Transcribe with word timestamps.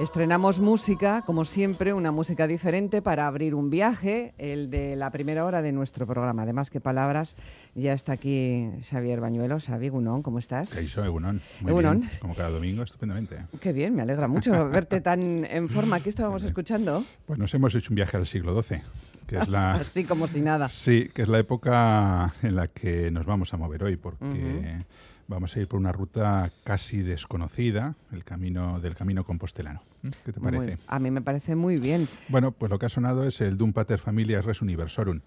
Estrenamos 0.00 0.60
música, 0.60 1.20
como 1.26 1.44
siempre, 1.44 1.92
una 1.92 2.10
música 2.10 2.46
diferente 2.46 3.02
para 3.02 3.26
abrir 3.26 3.54
un 3.54 3.68
viaje, 3.68 4.32
el 4.38 4.70
de 4.70 4.96
la 4.96 5.10
primera 5.10 5.44
hora 5.44 5.60
de 5.60 5.72
nuestro 5.72 6.06
programa. 6.06 6.44
Además 6.44 6.70
que 6.70 6.80
palabras, 6.80 7.36
ya 7.74 7.92
está 7.92 8.12
aquí 8.12 8.70
Xavier 8.88 9.20
Bañuelo. 9.20 9.60
Xavi 9.60 9.90
Gunón, 9.90 10.22
¿cómo 10.22 10.38
estás? 10.38 10.70
¿Qué 10.74 10.84
hizo 10.84 11.04
Egunon? 11.04 11.42
Muy 11.60 11.72
Egunon. 11.72 12.00
bien, 12.00 12.10
como 12.18 12.34
cada 12.34 12.48
domingo, 12.48 12.82
estupendamente. 12.82 13.44
Qué 13.60 13.74
bien, 13.74 13.94
me 13.94 14.00
alegra 14.00 14.26
mucho 14.26 14.68
verte 14.70 15.02
tan 15.02 15.44
en 15.44 15.68
forma. 15.68 16.00
¿Qué 16.00 16.08
estábamos 16.08 16.44
escuchando? 16.44 17.04
Pues 17.26 17.38
nos 17.38 17.52
hemos 17.52 17.74
hecho 17.74 17.90
un 17.90 17.96
viaje 17.96 18.16
al 18.16 18.26
siglo 18.26 18.58
XII, 18.62 18.80
que 19.26 19.36
es 19.36 19.48
la... 19.50 19.74
Así 19.74 20.04
como 20.04 20.28
si 20.28 20.40
nada. 20.40 20.70
Sí, 20.70 21.10
que 21.12 21.20
es 21.20 21.28
la 21.28 21.40
época 21.40 22.32
en 22.42 22.56
la 22.56 22.68
que 22.68 23.10
nos 23.10 23.26
vamos 23.26 23.52
a 23.52 23.58
mover 23.58 23.84
hoy, 23.84 23.96
porque 23.96 24.82
vamos 25.30 25.56
a 25.56 25.60
ir 25.60 25.68
por 25.68 25.78
una 25.80 25.92
ruta 25.92 26.50
casi 26.64 26.98
desconocida, 27.02 27.94
el 28.12 28.24
camino 28.24 28.80
del 28.80 28.94
camino 28.96 29.24
compostelano. 29.24 29.82
¿Eh? 30.04 30.10
¿Qué 30.24 30.32
te 30.32 30.40
Muy- 30.40 30.52
parece? 30.52 30.78
a 30.86 30.98
mí 30.98 31.10
me 31.10 31.22
parece 31.22 31.54
muy 31.56 31.76
bien. 31.76 32.08
Bueno, 32.28 32.52
pues 32.52 32.68
lo 32.70 32.78
que 32.78 32.86
ha 32.86 32.90
sonado 32.90 33.26
es 33.26 33.40
el 33.40 33.56
Dum 33.56 33.72
Pater 33.72 33.98
Familias 33.98 34.44
Res 34.44 34.60
Universorum, 34.60 35.20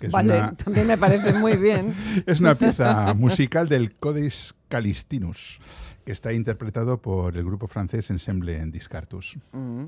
que 0.00 0.06
es 0.06 0.12
vale, 0.12 0.36
una, 0.38 0.52
también 0.56 0.86
me 0.86 0.98
parece 0.98 1.32
muy 1.34 1.56
bien. 1.56 1.94
es 2.26 2.40
una 2.40 2.54
pieza 2.56 3.14
musical 3.14 3.68
del 3.68 3.94
Codex 3.94 4.54
Calistinus, 4.68 5.60
que 6.04 6.12
está 6.12 6.32
interpretado 6.32 7.00
por 7.00 7.36
el 7.36 7.44
grupo 7.44 7.68
francés 7.68 8.10
Ensemble 8.10 8.64
Discartus. 8.66 9.38
Mm. 9.52 9.84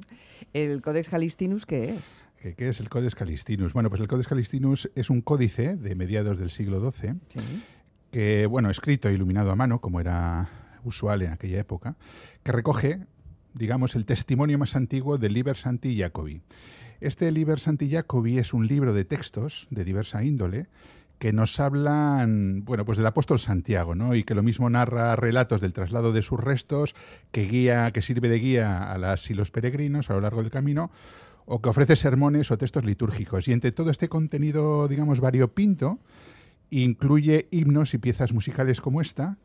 ¿El 0.54 0.80
Codex 0.80 1.08
Calistinus 1.08 1.66
qué 1.66 1.96
es? 1.96 2.24
¿Qué, 2.40 2.54
qué 2.54 2.68
es 2.68 2.78
el 2.80 2.88
Codex 2.88 3.14
Calistinus? 3.16 3.72
Bueno, 3.72 3.88
pues 3.90 4.00
el 4.00 4.06
Codex 4.08 4.28
Calistinus 4.28 4.88
es 4.94 5.10
un 5.10 5.20
códice 5.22 5.74
de 5.76 5.94
mediados 5.96 6.38
del 6.38 6.50
siglo 6.50 6.78
XII, 6.92 7.14
Sí. 7.30 7.40
Que, 8.16 8.46
bueno, 8.46 8.70
escrito 8.70 9.10
e 9.10 9.12
iluminado 9.12 9.50
a 9.50 9.56
mano, 9.56 9.82
como 9.82 10.00
era 10.00 10.48
usual 10.84 11.20
en 11.20 11.32
aquella 11.32 11.60
época, 11.60 11.96
que 12.42 12.50
recoge, 12.50 13.00
digamos, 13.52 13.94
el 13.94 14.06
testimonio 14.06 14.56
más 14.56 14.74
antiguo 14.74 15.18
del 15.18 15.34
Liber 15.34 15.54
Santi 15.54 15.94
Jacobi. 16.00 16.40
Este 17.02 17.30
Liber 17.30 17.60
Santi 17.60 17.90
Jacobi 17.90 18.38
es 18.38 18.54
un 18.54 18.68
libro 18.68 18.94
de 18.94 19.04
textos 19.04 19.66
de 19.68 19.84
diversa 19.84 20.24
índole 20.24 20.68
que 21.18 21.34
nos 21.34 21.60
hablan, 21.60 22.64
bueno, 22.64 22.86
pues 22.86 22.96
del 22.96 23.06
apóstol 23.06 23.38
Santiago, 23.38 23.94
¿no? 23.94 24.14
Y 24.14 24.24
que 24.24 24.34
lo 24.34 24.42
mismo 24.42 24.70
narra 24.70 25.14
relatos 25.16 25.60
del 25.60 25.74
traslado 25.74 26.14
de 26.14 26.22
sus 26.22 26.40
restos, 26.40 26.94
que 27.32 27.42
guía, 27.42 27.90
que 27.90 28.00
sirve 28.00 28.30
de 28.30 28.38
guía 28.38 28.90
a 28.90 28.96
las 28.96 29.30
y 29.30 29.34
los 29.34 29.50
peregrinos 29.50 30.08
a 30.08 30.14
lo 30.14 30.22
largo 30.22 30.40
del 30.40 30.50
camino, 30.50 30.90
o 31.44 31.60
que 31.60 31.68
ofrece 31.68 31.96
sermones 31.96 32.50
o 32.50 32.56
textos 32.56 32.86
litúrgicos. 32.86 33.46
Y 33.46 33.52
entre 33.52 33.72
todo 33.72 33.90
este 33.90 34.08
contenido, 34.08 34.88
digamos, 34.88 35.20
variopinto, 35.20 35.98
incluye 36.70 37.48
himnos 37.50 37.94
y 37.94 37.98
piezas 37.98 38.32
musicales 38.32 38.80
como 38.80 39.00
esta, 39.00 39.38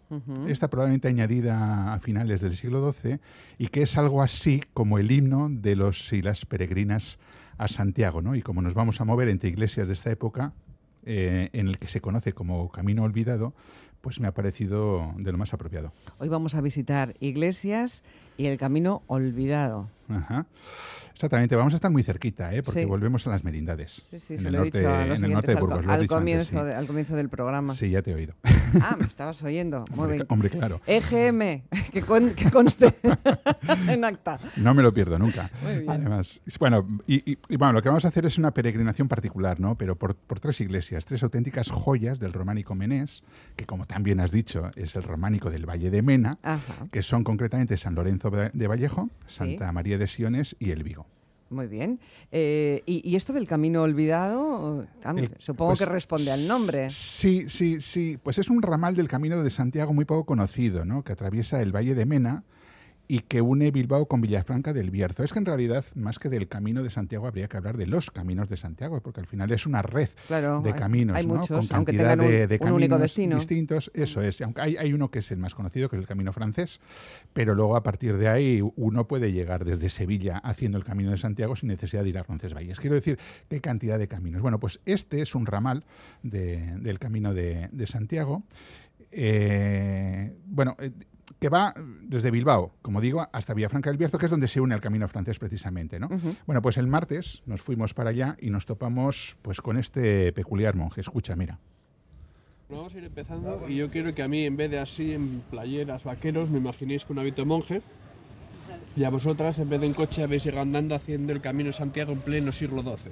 esta 0.48 0.70
probablemente 0.70 1.08
añadida 1.08 1.94
a 1.94 2.00
finales 2.00 2.42
del 2.42 2.56
siglo 2.56 2.92
XII, 2.92 3.20
y 3.58 3.68
que 3.68 3.84
es 3.84 3.98
algo 3.98 4.22
así 4.22 4.62
como 4.74 4.98
el 4.98 5.12
himno 5.12 5.48
de 5.50 5.76
los 5.76 6.12
y 6.14 6.22
las 6.22 6.46
peregrinas 6.46 7.20
a 7.58 7.68
Santiago, 7.68 8.22
¿no? 8.22 8.36
Y 8.36 8.42
como 8.42 8.62
nos 8.62 8.74
vamos 8.74 9.02
a 9.02 9.06
mover 9.06 9.30
entre 9.30 9.50
iglesias 9.50 9.88
de 9.88 9.94
esta 9.94 10.12
época, 10.12 10.54
eh, 11.04 11.50
en 11.54 11.68
el 11.68 11.78
que 11.78 11.88
se 11.88 12.02
conoce 12.02 12.34
como 12.34 12.70
Camino 12.70 13.04
Olvidado, 13.04 13.53
pues 14.02 14.20
me 14.20 14.28
ha 14.28 14.34
parecido 14.34 15.14
de 15.18 15.32
lo 15.32 15.38
más 15.38 15.53
apropiado. 15.53 15.94
Hoy 16.18 16.28
vamos 16.28 16.56
a 16.56 16.62
visitar 16.62 17.16
iglesias 17.20 18.03
y 18.41 18.47
el 18.47 18.57
camino 18.57 19.03
olvidado. 19.07 19.88
Ajá. 20.09 20.46
Exactamente, 21.13 21.56
vamos 21.56 21.74
a 21.74 21.75
estar 21.75 21.91
muy 21.91 22.02
cerquita, 22.02 22.52
¿eh? 22.53 22.63
porque 22.63 22.81
Sí. 22.81 22.85
volvemos 22.88 23.28
a 23.28 23.29
las 23.29 23.44
merindades. 23.44 24.02
Sí, 24.09 24.18
sí, 24.18 24.34
en 24.34 24.40
se 24.40 24.47
el 24.47 24.53
lo 24.56 24.62
he 24.62 24.66
dicho 24.66 24.79
a 24.79 24.81
los 24.81 24.91
en 25.06 25.12
el 25.12 25.18
siguientes 25.19 25.29
norte 25.31 25.52
de 25.52 25.59
al, 25.79 25.85
lo 25.85 25.91
antes, 25.94 26.07
comienzo 26.07 26.59
sí. 26.59 26.66
de- 26.66 26.74
al 26.74 26.88
comienzo 26.88 27.16
del 27.16 27.29
programa. 27.29 27.75
Sí, 27.75 27.91
ya 27.91 28.02
te 28.02 28.09
he 28.12 28.16
oído. 28.16 28.34
Ah, 28.81 28.96
me 29.00 29.06
estabas 29.06 29.44
oyendo. 29.44 29.85
Muy 29.91 30.00
Hombre, 30.00 30.16
bien. 30.16 30.25
hombre, 30.29 30.50
claro. 30.50 30.81
EGM, 30.88 31.62
que, 31.94 32.02
con- 32.02 32.31
que 32.34 32.50
conste 32.50 32.91
en 33.88 34.03
acta. 34.03 34.40
No 34.58 34.73
me 34.73 34.81
lo 34.81 34.91
pierdo 34.94 35.19
nunca. 35.19 35.52
Muy 35.62 35.78
bien. 35.79 35.90
Además, 35.91 36.41
bueno, 36.59 36.88
y, 37.06 37.34
y- 37.34 37.38
y 37.50 37.56
bueno, 37.58 37.73
lo 37.73 37.84
que 37.84 37.90
vamos 37.90 38.06
a 38.06 38.08
hacer 38.08 38.25
es 38.25 38.40
una 38.40 38.50
peregrinación 38.52 39.08
particular, 39.08 39.59
¿no? 39.59 39.75
Pero 39.75 39.96
por, 39.97 40.16
por 40.16 40.40
tres 40.40 40.59
iglesias, 40.62 41.06
tres 41.06 41.22
auténticas 41.22 41.69
joyas 41.69 42.19
del 42.19 42.34
románico 42.34 42.73
menés, 42.73 43.22
que 43.56 43.68
como 43.68 43.85
también 43.85 44.19
has 44.22 44.31
dicho, 44.31 44.72
es 44.75 44.96
el 44.96 45.03
románico 45.03 45.52
del 45.52 45.68
Valle 45.69 45.91
de 45.91 46.02
Mena, 46.02 46.40
Ajá, 46.41 46.88
que 46.91 47.03
son 47.03 47.23
concretamente 47.23 47.78
San 47.78 47.94
Lorenzo 47.94 48.31
de 48.31 48.68
Vallejo, 48.68 49.09
Santa 49.28 49.72
María 49.72 49.97
de 49.97 50.08
Siones 50.08 50.56
y 50.59 50.72
el 50.72 50.84
Vigo. 50.84 51.06
muy 51.50 51.68
bien. 51.68 52.00
Eh, 52.31 52.81
y, 52.86 53.08
y 53.09 53.16
esto 53.18 53.34
del 53.34 53.46
camino 53.47 53.81
olvidado, 53.84 54.88
El- 55.16 55.31
supongo 55.38 55.72
pues, 55.72 55.80
que 55.80 55.86
responde 55.86 56.31
al 56.31 56.47
nombre. 56.47 56.90
Sí, 56.90 57.46
sí, 57.50 57.81
sí. 57.81 58.18
Pues 58.24 58.38
es 58.38 58.50
un 58.50 58.62
ramal 58.62 58.96
del 58.96 59.08
Camino 59.09 59.44
de 59.44 59.50
Santiago 59.50 59.94
muy 59.94 60.06
poco 60.06 60.25
conocido, 60.25 60.85
¿no? 60.85 61.03
Que 61.03 61.11
atraviesa 61.11 61.61
el 61.61 61.76
Valle 61.76 61.94
de 61.94 62.06
Mena 62.06 62.44
y 63.13 63.19
que 63.19 63.41
une 63.41 63.72
Bilbao 63.72 64.05
con 64.05 64.22
Villafranca 64.22 64.72
del 64.72 64.90
Bierzo. 64.90 65.25
Es 65.25 65.34
que 65.34 65.40
en 65.40 65.46
realidad, 65.46 65.84
más 65.96 66.17
que 66.17 66.29
del 66.29 66.47
Camino 66.47 66.81
de 66.81 66.90
Santiago, 66.90 67.28
habría 67.28 67.49
que 67.49 67.58
hablar 67.58 67.75
de 67.75 67.85
los 67.85 68.09
caminos 68.09 68.47
de 68.47 68.55
Santiago, 68.55 69.02
porque 69.02 69.19
al 69.19 69.25
final 69.28 69.52
es 69.52 69.66
una 69.66 69.81
red 69.81 70.08
Claro, 70.28 70.61
de 70.61 70.72
caminos, 70.73 71.17
hay 71.17 71.28
¿no? 71.28 71.35
muchos, 71.35 71.67
con 71.67 71.75
aunque 71.75 71.97
cantidad 71.97 72.17
un- 72.25 72.47
de, 72.47 72.58
caminos 72.58 72.75
único 72.78 72.97
destino. 72.97 73.35
distintos. 73.35 73.91
Eso 73.93 74.22
es. 74.22 74.40
Aunque 74.41 74.61
hay, 74.61 74.78
hay 74.78 74.93
uno 74.93 75.11
que 75.11 75.19
es 75.19 75.29
el 75.31 75.40
más 75.40 75.53
conocido, 75.55 75.90
que 75.90 75.97
es 75.97 76.02
el 76.02 76.08
Camino 76.08 76.31
francés, 76.31 76.79
pero 77.34 77.53
luego 77.53 77.75
a 77.75 77.84
partir 77.84 78.16
de 78.16 78.29
ahí 78.29 78.61
uno 78.78 79.05
puede 79.09 79.34
llegar 79.34 79.66
desde 79.66 79.90
Sevilla 79.90 80.37
haciendo 80.37 80.78
el 80.78 80.85
Camino 80.85 81.11
de 81.11 81.17
Santiago 81.17 81.58
sin 81.58 81.67
necesidad 81.67 82.03
de 82.03 82.09
ir 82.09 82.17
a 82.17 82.23
Roncesvalles. 82.23 82.79
Quiero 82.79 82.96
decir, 82.96 83.19
qué 83.49 83.59
cantidad 83.59 83.99
de 83.99 84.08
caminos. 84.08 84.41
Bueno, 84.41 84.58
pues 84.58 84.79
este 84.85 85.22
es 85.22 85.35
un 85.35 85.46
ramal 85.47 85.84
de- 86.23 86.75
del 86.79 86.97
Camino 86.97 87.34
de, 87.34 87.67
de 87.73 87.87
Santiago. 87.87 88.43
Eh, 89.13 90.31
bueno, 90.46 90.78
eh, 90.79 90.91
que 91.40 91.50
va 91.50 91.74
desde 92.04 92.32
Bilbao, 92.32 92.74
como 92.82 93.02
digo, 93.02 93.28
hasta 93.32 93.54
Villafranca 93.54 93.90
del 93.90 93.98
Bierzo, 93.98 94.18
que 94.18 94.26
es 94.26 94.32
donde 94.32 94.48
se 94.48 94.60
une 94.62 94.74
al 94.74 94.82
camino 94.82 95.08
francés 95.08 95.40
precisamente, 95.40 96.00
¿no? 96.00 96.08
Ujú. 96.08 96.36
Bueno, 96.46 96.62
pues 96.62 96.78
el 96.78 96.88
martes 96.88 97.42
nos 97.46 97.62
fuimos 97.62 97.94
para 97.94 98.10
allá 98.12 98.38
y 98.40 98.50
nos 98.50 98.66
topamos 98.66 99.38
pues 99.42 99.62
con 99.62 99.78
este 99.78 100.32
peculiar 100.34 100.76
monje. 100.76 101.02
Escucha, 101.02 101.36
mira. 101.36 101.60
Vamos 102.70 102.94
a 102.94 102.98
ir 102.98 103.04
empezando 103.04 103.68
y 103.68 103.76
yo 103.76 103.90
quiero 103.90 104.16
que 104.16 104.24
a 104.24 104.28
mí, 104.28 104.46
en 104.46 104.56
vez 104.56 104.72
de 104.72 104.80
así 104.80 105.14
en 105.14 105.42
playeras, 105.50 106.04
vaqueros, 106.04 106.50
me 106.50 106.60
imaginéis 106.60 107.04
con 107.04 107.18
un 107.18 107.22
hábito 107.22 107.42
de 107.42 107.46
monje. 107.48 107.82
Y 108.96 109.04
a 109.04 109.10
vosotras, 109.10 109.58
en 109.60 109.70
vez 109.70 109.82
de 109.82 109.88
en 109.88 109.94
coche, 109.94 110.24
habéis 110.24 110.46
ido 110.46 110.60
andando 110.62 110.96
haciendo 110.96 111.34
el 111.34 111.42
camino 111.42 111.68
de 111.68 111.74
Santiago 111.74 112.12
en 112.14 112.20
pleno 112.20 112.52
siglo 112.52 112.82
XII. 112.82 113.12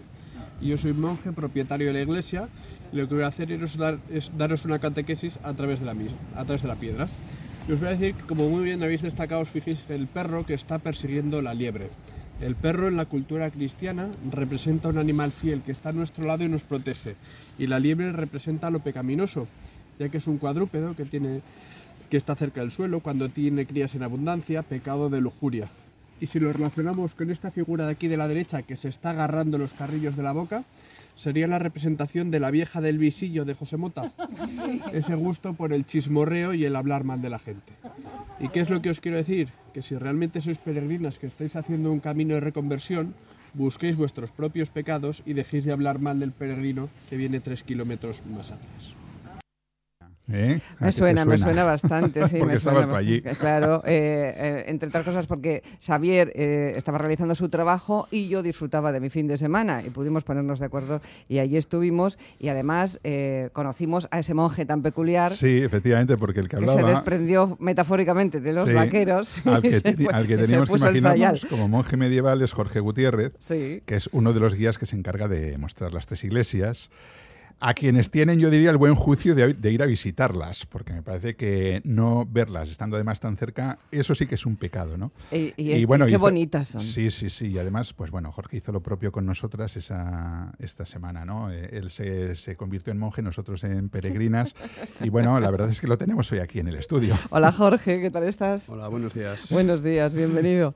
Y 0.62 0.68
yo 0.70 0.78
soy 0.78 0.94
monje, 0.94 1.32
propietario 1.32 1.88
de 1.88 1.94
la 1.94 2.02
iglesia, 2.02 2.48
y 2.92 2.98
lo 2.98 3.08
que 3.08 3.16
voy 3.16 3.24
a 3.24 3.28
hacer 3.28 3.52
es, 3.52 3.78
dar- 3.78 4.00
es 4.10 4.30
daros 4.38 4.66
una 4.66 4.80
catequesis 4.80 5.38
a 5.44 5.54
través 5.54 5.80
de 5.80 5.86
la 5.86 5.94
misma, 5.94 6.18
a 6.36 6.44
través 6.44 6.62
de 6.62 6.68
la 6.68 6.76
piedra. 6.76 7.08
Y 7.70 7.72
os 7.72 7.80
voy 7.80 7.90
a 7.90 7.92
decir 7.92 8.16
que, 8.16 8.24
como 8.24 8.50
muy 8.50 8.64
bien 8.64 8.82
habéis 8.82 9.04
destacado, 9.04 9.42
os 9.42 9.50
fijéis 9.50 9.78
el 9.90 10.08
perro 10.08 10.44
que 10.44 10.56
está 10.56 10.80
persiguiendo 10.80 11.40
la 11.40 11.54
liebre. 11.54 11.92
El 12.42 12.56
perro 12.56 12.88
en 12.88 12.98
la 12.98 13.06
cultura 13.06 13.52
cristiana 13.52 14.10
representa 14.32 14.90
un 14.90 14.98
animal 14.98 15.32
fiel 15.32 15.62
que 15.62 15.72
está 15.72 15.90
a 15.90 15.94
nuestro 15.94 16.26
lado 16.26 16.44
y 16.44 16.50
nos 16.50 16.64
protege. 16.64 17.16
Y 17.60 17.68
la 17.68 17.78
liebre 17.78 18.12
representa 18.12 18.72
lo 18.72 18.80
pecaminoso, 18.80 19.48
ya 20.00 20.10
que 20.10 20.18
es 20.18 20.26
un 20.26 20.40
cuadrúpedo 20.40 20.96
que, 20.96 21.06
tiene, 21.06 21.42
que 22.10 22.18
está 22.18 22.34
cerca 22.36 22.62
del 22.62 22.72
suelo 22.72 23.02
cuando 23.02 23.30
tiene 23.30 23.68
crías 23.68 23.94
en 23.94 24.02
abundancia, 24.02 24.64
pecado 24.64 25.12
de 25.12 25.22
lujuria. 25.22 25.70
Y 26.20 26.26
si 26.26 26.40
lo 26.40 26.52
relacionamos 26.52 27.14
con 27.14 27.30
esta 27.30 27.52
figura 27.52 27.86
de 27.86 27.92
aquí 27.92 28.08
de 28.08 28.18
la 28.18 28.28
derecha 28.28 28.64
que 28.64 28.78
se 28.78 28.90
está 28.90 29.12
agarrando 29.12 29.60
los 29.60 29.74
carrillos 29.74 30.18
de 30.18 30.24
la 30.24 30.32
boca, 30.32 30.64
sería 31.20 31.48
la 31.48 31.60
representación 31.60 32.32
de 32.32 32.40
la 32.40 32.50
vieja 32.50 32.80
del 32.80 32.98
visillo 32.98 33.44
de 33.44 33.54
José 33.54 33.76
Mota. 33.76 34.14
Ese 34.94 35.16
gusto 35.16 35.54
por 35.54 35.74
el 35.74 35.86
chismorreo 35.86 36.54
y 36.54 36.64
el 36.64 36.78
hablar 36.78 37.04
mal 37.04 37.22
de 37.22 37.30
la 37.30 37.40
gente. 37.40 37.74
¿Y 38.40 38.48
qué 38.48 38.62
es 38.62 38.70
lo 38.70 38.82
que 38.82 38.90
os 38.90 39.02
quiero 39.02 39.18
decir? 39.18 39.50
Que 39.74 39.82
si 39.82 39.98
realmente 39.98 40.40
sois 40.40 40.58
peregrinas 40.58 41.20
que 41.20 41.28
estáis 41.28 41.58
haciendo 41.58 41.92
un 41.92 42.00
camino 42.00 42.36
de 42.36 42.40
reconversión, 42.40 43.14
busquéis 43.54 43.98
vuestros 43.98 44.32
propios 44.32 44.70
pecados 44.70 45.22
y 45.26 45.34
dejéis 45.34 45.66
de 45.66 45.74
hablar 45.74 46.00
mal 46.00 46.20
del 46.22 46.32
peregrino 46.32 46.88
que 47.10 47.18
viene 47.18 47.42
tres 47.42 47.64
kilómetros 47.64 48.24
más 48.26 48.52
atrás. 48.52 48.99
¿Eh? 50.32 50.62
¿A 50.76 50.78
qué 50.78 50.86
Me 50.86 50.86
te 50.88 50.92
suena, 50.92 51.26
me 51.26 51.38
suena 51.38 51.64
bastante, 51.64 52.28
sí. 52.28 52.36
Porque 52.40 52.54
me 52.54 52.60
suena 52.60 52.80
estabas 52.82 53.00
allí. 53.00 53.22
Claro, 53.22 53.82
eh, 53.86 54.34
eh, 54.36 54.64
entre 54.68 54.90
otras 54.90 55.04
cosas 55.04 55.26
porque 55.28 55.64
Xavier 55.86 56.32
eh, 56.36 56.74
estaba 56.78 56.98
realizando 57.00 57.34
su 57.36 57.50
trabajo 57.50 58.08
y 58.12 58.30
yo 58.30 58.44
disfrutaba 58.44 58.92
de 58.92 59.00
mi 59.00 59.10
fin 59.10 59.28
de 59.28 59.38
semana 59.38 59.84
y 59.86 59.90
pudimos 59.90 60.24
ponernos 60.24 60.60
de 60.60 60.66
acuerdo 60.68 61.02
y 61.28 61.40
allí 61.40 61.58
estuvimos 61.58 62.18
y 62.40 62.50
además 62.50 63.00
eh, 63.04 63.50
conocimos 63.54 64.08
a 64.12 64.20
ese 64.20 64.34
monje 64.34 64.66
tan 64.66 64.82
peculiar 64.84 65.32
Sí, 65.32 65.58
efectivamente, 65.64 66.18
porque 66.18 66.42
el 66.42 66.48
que 66.50 66.58
que 66.58 66.66
se 66.66 66.72
hablaba... 66.72 66.90
desprendió 66.92 67.58
metafóricamente 67.60 68.40
de 68.42 68.54
los 68.54 68.68
Sí, 68.68 68.74
vaqueros 68.74 69.42
al 69.46 69.62
que, 69.62 69.74
se 69.74 69.96
al 70.12 70.28
que 70.28 70.38
teníamos 70.38 70.70
que 70.70 70.76
imaginarnos 70.78 71.46
como 71.46 71.68
monje 71.68 71.98
medieval 71.98 72.42
es 72.42 72.52
Jorge 72.52 72.80
Gutiérrez, 72.80 73.34
Sí. 73.40 73.82
que 73.86 73.96
es 73.96 74.10
uno 74.12 74.34
de 74.34 74.40
los 74.40 74.56
guías 74.56 74.78
que 74.78 74.86
se 74.86 74.96
encarga 74.96 75.28
de 75.28 75.58
mostrar 75.58 75.94
las 75.94 76.06
tres 76.06 76.24
iglesias. 76.24 76.90
A 77.60 77.74
quienes 77.74 78.10
tienen, 78.10 78.40
yo 78.40 78.50
diría, 78.50 78.70
el 78.70 78.78
buen 78.78 78.96
juicio 78.96 79.36
de, 79.36 79.54
de, 79.54 79.72
ir 79.72 79.84
a 79.84 79.86
visitarlas, 79.86 80.66
porque 80.66 80.94
me 80.94 81.02
parece 81.02 81.36
que 81.36 81.82
no 81.84 82.26
verlas 82.26 82.70
estando 82.70 82.96
además 82.96 83.20
tan 83.20 83.36
cerca, 83.36 83.80
eso 83.92 84.16
sí 84.16 84.28
que 84.28 84.36
es 84.36 84.46
un 84.46 84.56
pecado, 84.56 84.98
¿no? 84.98 85.12
Y, 85.32 85.54
y, 85.58 85.86
bueno, 85.86 86.06
qué 86.06 86.18
bonitas 86.18 86.70
son. 86.70 86.82
Sí, 86.82 87.12
sí, 87.12 87.30
sí. 87.30 87.48
Y 87.48 87.58
además, 87.58 87.94
pues 87.94 88.12
bueno, 88.12 88.32
Jorge 88.32 88.58
hizo 88.58 88.72
lo 88.72 88.82
propio 88.82 89.12
con 89.12 89.26
nosotras 89.26 89.76
esa, 89.76 90.54
esta 90.60 90.86
semana, 90.86 91.26
¿no? 91.26 91.52
Eh, 91.52 91.70
él 91.74 91.90
se, 91.90 92.36
se 92.36 92.56
convirtió 92.56 92.92
en 92.92 93.00
monje, 93.00 93.22
nosotros 93.22 93.64
en 93.66 93.90
peregrinas. 93.90 94.56
y 95.02 95.10
bueno, 95.10 95.40
la 95.40 95.52
verdad 95.52 95.70
es 95.70 95.82
que 95.82 95.88
lo 95.88 95.98
tenemos 95.98 96.32
hoy 96.32 96.40
aquí 96.40 96.60
en 96.60 96.70
el 96.70 96.76
estudio. 96.76 97.16
Hola 97.30 97.52
Jorge, 97.52 98.00
¿qué 98.00 98.10
tal 98.10 98.24
estás? 98.24 98.70
Hola, 98.70 98.88
buenos 98.88 99.14
días. 99.14 99.50
Buenos 99.52 99.84
días, 99.84 100.14
bienvenido. 100.14 100.76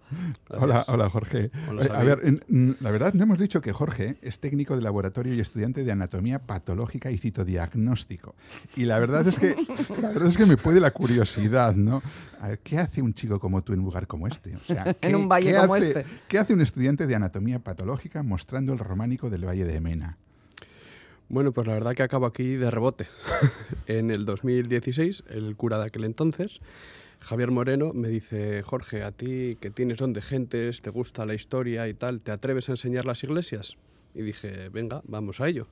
Hola, 0.49 0.83
hola 0.87 1.09
Jorge. 1.09 1.49
Hola, 1.69 1.85
a 1.85 2.03
ver, 2.03 2.43
la 2.49 2.91
verdad 2.91 3.13
no 3.13 3.23
hemos 3.23 3.39
dicho 3.39 3.61
que 3.61 3.71
Jorge 3.71 4.17
es 4.21 4.39
técnico 4.39 4.75
de 4.75 4.81
laboratorio 4.81 5.33
y 5.33 5.39
estudiante 5.39 5.83
de 5.83 5.91
anatomía 5.91 6.39
patológica 6.39 6.72
patológica 6.73 7.11
y 7.11 7.17
citodiagnóstico. 7.17 8.35
Y 8.75 8.85
la 8.85 8.99
verdad 8.99 9.27
es 9.27 9.37
que, 9.37 9.55
la 10.01 10.09
verdad 10.09 10.29
es 10.29 10.37
que 10.37 10.45
me 10.45 10.57
puede 10.57 10.79
la 10.79 10.91
curiosidad, 10.91 11.75
¿no? 11.75 12.01
A 12.39 12.49
ver, 12.49 12.59
¿qué 12.59 12.79
hace 12.79 13.01
un 13.01 13.13
chico 13.13 13.39
como 13.39 13.61
tú 13.61 13.73
en 13.73 13.79
un 13.79 13.85
lugar 13.85 14.07
como 14.07 14.27
este? 14.27 14.55
O 14.55 14.59
sea, 14.59 14.95
en 15.01 15.15
un 15.15 15.29
valle 15.29 15.53
como 15.55 15.75
hace, 15.75 15.87
este. 15.87 16.05
¿Qué 16.27 16.39
hace 16.39 16.53
un 16.53 16.61
estudiante 16.61 17.05
de 17.05 17.15
anatomía 17.15 17.59
patológica 17.59 18.23
mostrando 18.23 18.73
el 18.73 18.79
románico 18.79 19.29
del 19.29 19.45
Valle 19.45 19.65
de 19.65 19.79
Mena? 19.79 20.17
Bueno, 21.29 21.51
pues 21.51 21.67
la 21.67 21.73
verdad 21.73 21.93
que 21.93 22.03
acabo 22.03 22.25
aquí 22.25 22.55
de 22.55 22.71
rebote. 22.71 23.07
en 23.87 24.09
el 24.09 24.25
2016, 24.25 25.25
el 25.29 25.55
cura 25.55 25.77
de 25.77 25.85
aquel 25.85 26.05
entonces, 26.05 26.59
Javier 27.21 27.51
Moreno, 27.51 27.93
me 27.93 28.07
dice, 28.07 28.63
Jorge, 28.63 29.03
a 29.03 29.11
ti 29.11 29.57
que 29.61 29.69
tienes 29.69 29.99
don 29.99 30.13
de 30.13 30.21
gentes, 30.21 30.81
te 30.81 30.89
gusta 30.89 31.25
la 31.25 31.35
historia 31.35 31.87
y 31.87 31.93
tal, 31.93 32.23
¿te 32.23 32.31
atreves 32.31 32.67
a 32.69 32.73
enseñar 32.73 33.05
las 33.05 33.23
iglesias? 33.23 33.77
Y 34.13 34.21
dije, 34.21 34.69
venga, 34.69 35.01
vamos 35.05 35.41
a 35.41 35.47
ello. 35.47 35.67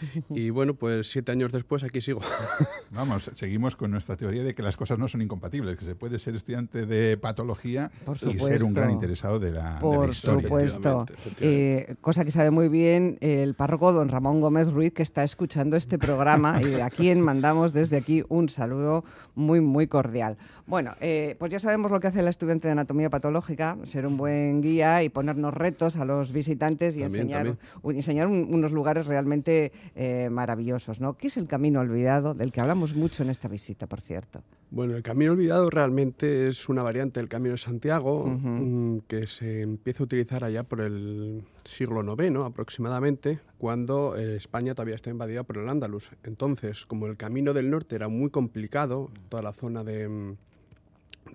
Y 0.30 0.50
bueno, 0.50 0.74
pues 0.74 1.10
siete 1.10 1.32
años 1.32 1.52
después 1.52 1.82
aquí 1.82 2.00
sigo. 2.00 2.20
Vamos, 2.90 3.30
seguimos 3.34 3.74
con 3.74 3.90
nuestra 3.90 4.16
teoría 4.16 4.42
de 4.44 4.54
que 4.54 4.62
las 4.62 4.76
cosas 4.76 4.98
no 4.98 5.08
son 5.08 5.22
incompatibles, 5.22 5.76
que 5.76 5.84
se 5.84 5.94
puede 5.94 6.18
ser 6.18 6.36
estudiante 6.36 6.86
de 6.86 7.16
patología 7.16 7.90
y 8.30 8.38
ser 8.38 8.62
un 8.62 8.74
gran 8.74 8.90
interesado 8.90 9.38
de 9.38 9.52
la, 9.52 9.78
Por 9.80 10.10
historia. 10.10 10.42
supuesto. 10.42 11.06
Eh, 11.40 11.96
cosa 12.00 12.24
que 12.24 12.30
sabe 12.30 12.50
muy 12.50 12.68
bien 12.68 13.18
el 13.20 13.54
párroco 13.54 13.92
don 13.92 14.08
Ramón 14.08 14.40
Gómez 14.40 14.70
Ruiz, 14.70 14.92
que 14.92 15.02
está 15.02 15.24
escuchando 15.24 15.76
este 15.76 15.98
programa 15.98 16.62
y 16.62 16.80
a 16.80 16.90
quien 16.90 17.20
mandamos 17.20 17.72
desde 17.72 17.96
aquí 17.96 18.24
un 18.28 18.48
saludo 18.48 19.04
muy, 19.34 19.60
muy 19.60 19.86
cordial. 19.86 20.36
Bueno, 20.66 20.94
eh, 21.00 21.36
pues 21.38 21.52
ya 21.52 21.60
sabemos 21.60 21.90
lo 21.90 22.00
que 22.00 22.08
hace 22.08 22.20
el 22.20 22.28
estudiante 22.28 22.68
de 22.68 22.72
anatomía 22.72 23.10
patológica, 23.10 23.76
ser 23.84 24.06
un 24.06 24.16
buen 24.16 24.62
guía 24.62 25.02
y 25.02 25.08
ponernos 25.08 25.54
retos 25.54 25.96
a 25.96 26.04
los 26.04 26.32
visitantes 26.32 26.96
y 26.96 27.02
enseñar 27.02 27.56
enseñar 27.90 28.26
unos 28.28 28.72
lugares 28.72 29.06
realmente 29.06 29.72
eh, 29.94 30.28
maravillosos. 30.30 31.00
¿no? 31.00 31.16
¿Qué 31.16 31.28
es 31.28 31.36
el 31.36 31.46
camino 31.46 31.80
olvidado, 31.80 32.34
del 32.34 32.52
que 32.52 32.60
hablamos 32.60 32.94
mucho 32.94 33.22
en 33.22 33.30
esta 33.30 33.48
visita, 33.48 33.86
por 33.86 34.00
cierto? 34.00 34.42
Bueno, 34.70 34.96
el 34.96 35.02
Camino 35.02 35.32
Olvidado 35.32 35.70
realmente 35.70 36.48
es 36.48 36.68
una 36.68 36.82
variante 36.82 37.20
del 37.20 37.28
Camino 37.28 37.52
de 37.52 37.58
Santiago 37.58 38.26
mm, 38.26 38.98
que 39.06 39.28
se 39.28 39.62
empieza 39.62 40.02
a 40.02 40.04
utilizar 40.04 40.42
allá 40.42 40.64
por 40.64 40.80
el 40.80 41.44
siglo 41.64 42.02
IX 42.02 42.40
aproximadamente, 42.44 43.38
cuando 43.58 44.16
eh, 44.16 44.36
España 44.36 44.74
todavía 44.74 44.96
está 44.96 45.10
invadida 45.10 45.44
por 45.44 45.58
el 45.58 45.68
Andalus. 45.68 46.10
Entonces, 46.24 46.84
como 46.84 47.06
el 47.06 47.16
Camino 47.16 47.54
del 47.54 47.70
Norte 47.70 47.94
era 47.94 48.08
muy 48.08 48.30
complicado, 48.30 49.10
toda 49.28 49.42
la 49.42 49.52
zona 49.52 49.84
de, 49.84 50.08
mm, 50.08 50.36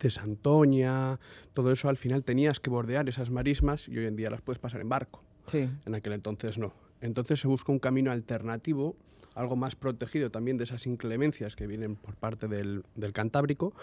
de 0.01 0.11
Santoña, 0.11 1.19
todo 1.53 1.71
eso 1.71 1.87
al 1.87 1.97
final 1.97 2.23
tenías 2.23 2.59
que 2.59 2.69
bordear 2.69 3.07
esas 3.07 3.29
marismas 3.29 3.87
y 3.87 3.97
hoy 3.97 4.07
en 4.07 4.17
día 4.17 4.29
las 4.29 4.41
puedes 4.41 4.59
pasar 4.59 4.81
en 4.81 4.89
barco. 4.89 5.23
En 5.85 5.95
aquel 5.95 6.13
entonces 6.13 6.57
no. 6.57 6.73
Entonces 7.01 7.39
se 7.39 7.47
busca 7.47 7.71
un 7.71 7.79
camino 7.79 8.11
alternativo, 8.11 8.95
algo 9.33 9.55
más 9.55 9.75
protegido 9.75 10.29
también 10.29 10.57
de 10.57 10.65
esas 10.65 10.85
inclemencias 10.85 11.55
que 11.55 11.67
vienen 11.67 11.95
por 11.95 12.15
parte 12.15 12.47
del, 12.47 12.83
Cantábrico, 13.13 13.73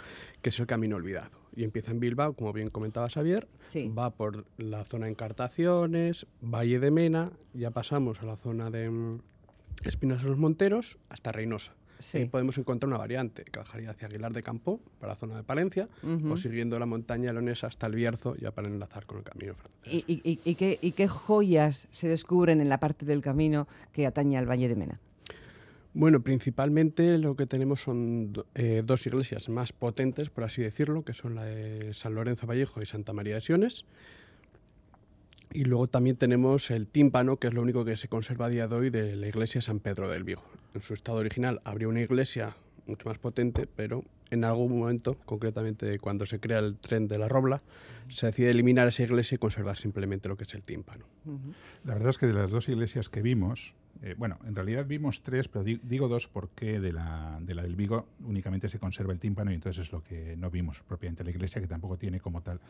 que 0.42 0.50
es 0.50 0.58
el 0.60 0.66
camino 0.66 0.96
olvidado. 0.96 1.30
Y 1.54 1.64
empieza 1.64 1.90
en 1.90 2.00
Bilbao, 2.00 2.34
como 2.34 2.52
bien 2.52 2.70
comentaba 2.70 3.08
Xavier, 3.08 3.48
va 3.96 4.10
por 4.10 4.44
la 4.56 4.84
zona 4.84 5.06
de 5.06 5.12
Encartaciones, 5.12 6.26
Valle 6.40 6.78
de 6.78 6.90
Mena, 6.90 7.32
ya 7.54 7.70
pasamos 7.70 8.22
a 8.22 8.26
la 8.26 8.36
zona 8.36 8.70
de 8.70 8.90
mm, 8.90 9.20
Espinas 9.84 10.22
de 10.22 10.28
los 10.28 10.38
Monteros 10.38 10.98
hasta 11.08 11.32
Reynosa. 11.32 11.72
Sí. 11.98 12.26
podemos 12.26 12.56
encontrar 12.58 12.88
una 12.88 12.98
variante 12.98 13.44
que 13.44 13.58
bajaría 13.58 13.90
hacia 13.90 14.08
Aguilar 14.08 14.32
de 14.32 14.42
Campo, 14.42 14.80
para 15.00 15.12
la 15.12 15.16
zona 15.18 15.36
de 15.36 15.42
Palencia, 15.42 15.88
o 16.30 16.36
siguiendo 16.36 16.78
la 16.78 16.86
montaña 16.86 17.32
leonesa 17.32 17.66
hasta 17.66 17.86
el 17.86 17.94
Bierzo, 17.94 18.36
ya 18.36 18.50
para 18.52 18.68
enlazar 18.68 19.06
con 19.06 19.18
el 19.18 19.24
camino 19.24 19.54
francés. 19.54 20.04
¿Y, 20.06 20.92
qué, 20.92 21.08
joyas 21.08 21.88
se 21.90 22.08
descubren 22.08 22.60
en 22.60 22.68
la 22.68 22.78
parte 22.78 23.06
del 23.06 23.20
camino 23.22 23.66
que 23.92 24.06
atañe 24.06 24.38
al 24.38 24.48
Valle 24.48 24.68
de 24.68 24.76
Mena? 24.76 25.00
Bueno, 25.94 26.20
principalmente 26.20 27.18
lo 27.18 27.34
que 27.34 27.46
tenemos 27.46 27.80
son 27.80 28.32
eh, 28.54 28.82
dos 28.84 29.06
iglesias 29.06 29.48
más 29.48 29.72
potentes, 29.72 30.30
por 30.30 30.44
así 30.44 30.62
decirlo, 30.62 31.02
que 31.02 31.14
son 31.14 31.34
la 31.34 31.44
de 31.44 31.94
San 31.94 32.14
Lorenzo 32.14 32.46
Vallejo 32.46 32.80
y 32.82 32.86
Santa 32.86 33.12
María 33.12 33.36
de 33.36 33.40
Siones. 33.40 33.84
Y 35.52 35.64
luego 35.64 35.88
también 35.88 36.16
tenemos 36.16 36.70
el 36.70 36.86
tímpano, 36.86 37.38
que 37.38 37.48
es 37.48 37.54
lo 37.54 37.62
único 37.62 37.84
que 37.84 37.96
se 37.96 38.08
conserva 38.08 38.46
a 38.46 38.48
día 38.50 38.68
de 38.68 38.76
hoy 38.76 38.90
de 38.90 39.16
la 39.16 39.28
iglesia 39.28 39.60
San 39.62 39.80
Pedro 39.80 40.08
del 40.10 40.24
Vigo 40.24 40.42
en 40.74 40.82
su 40.82 40.94
estado 40.94 41.18
original 41.18 41.60
habría 41.64 41.88
una 41.88 42.00
iglesia 42.00 42.56
mucho 42.86 43.08
más 43.08 43.18
potente, 43.18 43.66
pero 43.66 44.04
en 44.30 44.44
algún 44.44 44.78
momento, 44.78 45.16
concretamente 45.24 45.98
cuando 45.98 46.26
se 46.26 46.40
crea 46.40 46.58
el 46.58 46.76
tren 46.76 47.08
de 47.08 47.18
la 47.18 47.28
Robla, 47.28 47.62
se 48.08 48.26
decide 48.26 48.50
eliminar 48.50 48.88
esa 48.88 49.02
iglesia 49.02 49.36
y 49.36 49.38
conservar 49.38 49.76
simplemente 49.76 50.28
lo 50.28 50.36
que 50.36 50.44
es 50.44 50.54
el 50.54 50.62
tímpano. 50.62 51.04
La 51.84 51.94
verdad 51.94 52.10
es 52.10 52.18
que 52.18 52.26
de 52.26 52.32
las 52.32 52.50
dos 52.50 52.68
iglesias 52.68 53.08
que 53.08 53.22
vimos, 53.22 53.74
eh, 54.02 54.14
bueno, 54.16 54.38
en 54.46 54.54
realidad 54.54 54.86
vimos 54.86 55.22
tres, 55.22 55.48
pero 55.48 55.64
digo 55.64 56.08
dos 56.08 56.28
porque 56.28 56.80
de 56.80 56.92
la, 56.92 57.38
de 57.40 57.54
la 57.54 57.62
del 57.62 57.76
Vigo 57.76 58.06
únicamente 58.24 58.68
se 58.68 58.78
conserva 58.78 59.12
el 59.12 59.18
tímpano 59.18 59.50
y 59.50 59.54
entonces 59.54 59.86
es 59.86 59.92
lo 59.92 60.02
que 60.02 60.36
no 60.36 60.50
vimos 60.50 60.82
propiamente 60.86 61.24
la 61.24 61.30
iglesia, 61.30 61.60
que 61.60 61.66
tampoco 61.66 61.98
tiene 61.98 62.20
como 62.20 62.42
tal 62.42 62.60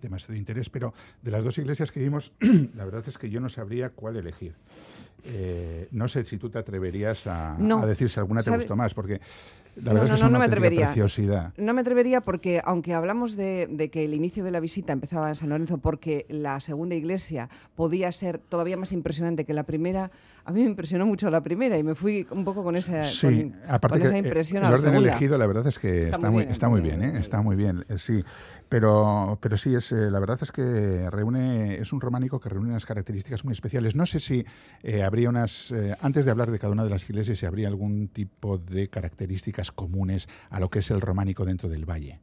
demasiado 0.00 0.34
interés. 0.34 0.70
Pero 0.70 0.94
de 1.22 1.30
las 1.30 1.44
dos 1.44 1.58
iglesias 1.58 1.92
que 1.92 2.00
vimos, 2.00 2.32
la 2.74 2.84
verdad 2.84 3.04
es 3.06 3.18
que 3.18 3.30
yo 3.30 3.40
no 3.40 3.48
sabría 3.48 3.90
cuál 3.90 4.16
elegir. 4.16 4.54
Eh, 5.24 5.88
no 5.90 6.06
sé 6.08 6.24
si 6.24 6.38
tú 6.38 6.48
te 6.48 6.58
atreverías 6.58 7.26
a, 7.26 7.56
decir 7.86 8.08
si 8.08 8.20
alguna 8.20 8.42
te 8.42 8.50
gustó 8.50 8.76
más, 8.76 8.94
porque 8.94 9.20
la 9.82 9.92
verdad 9.92 10.14
es 10.14 10.22
que 10.22 10.30
no, 10.30 10.38
me 10.38 10.44
atrevería. 10.44 10.86
preciosidad. 10.86 11.52
No 11.56 11.74
me 11.74 11.80
atrevería 11.80 12.20
porque, 12.20 12.60
aunque 12.64 12.94
hablamos 12.94 13.36
de, 13.36 13.90
que 13.92 14.04
el 14.04 14.14
inicio 14.14 14.44
de 14.44 14.50
la 14.50 14.60
visita 14.60 14.92
empezaba 14.92 15.28
en 15.28 15.34
San 15.34 15.50
Lorenzo 15.50 15.78
porque 15.78 16.26
la 16.28 16.60
segunda 16.60 16.94
iglesia 16.94 17.48
podía 17.76 18.10
ser 18.12 18.38
todavía 18.38 18.76
más 18.76 18.92
impresionante 18.92 19.44
que 19.44 19.52
la 19.52 19.64
primera, 19.64 20.10
a 20.44 20.52
mí 20.52 20.62
me 20.62 20.70
impresionó 20.70 21.06
mucho 21.06 21.30
la 21.30 21.42
primera 21.42 21.78
y 21.78 21.82
me 21.82 21.94
fui 21.94 22.26
un 22.30 22.44
poco 22.44 22.64
con 22.64 22.76
esa, 22.76 23.08
sí, 23.08 23.52
aparte 23.68 24.02
esa 24.02 24.18
impresión. 24.18 24.64
el 24.64 24.72
orden 24.72 24.94
elegido, 24.94 25.38
la 25.38 25.46
verdad 25.46 25.66
es 25.66 25.78
que 25.78 26.04
está, 26.04 26.30
muy, 26.30 26.42
bien, 26.42 26.52
está 26.52 26.68
muy 26.68 26.80
bien, 26.80 27.02
¿eh? 27.02 27.18
está 27.18 27.42
muy 27.42 27.56
bien, 27.56 27.84
eh, 27.88 27.98
sí. 27.98 28.24
Pero, 28.68 29.38
pero 29.40 29.56
sí, 29.56 29.74
es, 29.74 29.92
eh, 29.92 30.10
la 30.10 30.20
verdad 30.20 30.38
es 30.42 30.52
que 30.52 31.08
reúne, 31.10 31.76
es 31.76 31.90
un 31.94 32.02
románico 32.02 32.38
que 32.38 32.50
reúne 32.50 32.68
unas 32.68 32.84
características 32.84 33.42
muy 33.42 33.52
especiales. 33.52 33.94
No 33.94 34.04
sé 34.04 34.20
si 34.20 34.44
habría 35.08 35.28
unas, 35.28 35.74
antes 36.00 36.24
de 36.24 36.30
hablar 36.30 36.50
de 36.50 36.58
cada 36.58 36.72
una 36.72 36.84
de 36.84 36.90
las 36.90 37.08
iglesias, 37.08 37.38
si 37.38 37.46
habría 37.46 37.68
algún 37.68 38.08
tipo 38.08 38.58
de 38.58 38.88
características 38.88 39.72
comunes 39.72 40.28
a 40.50 40.60
lo 40.60 40.70
que 40.70 40.78
es 40.78 40.90
el 40.90 41.00
románico 41.00 41.44
dentro 41.44 41.68
del 41.68 41.84
valle. 41.84 42.20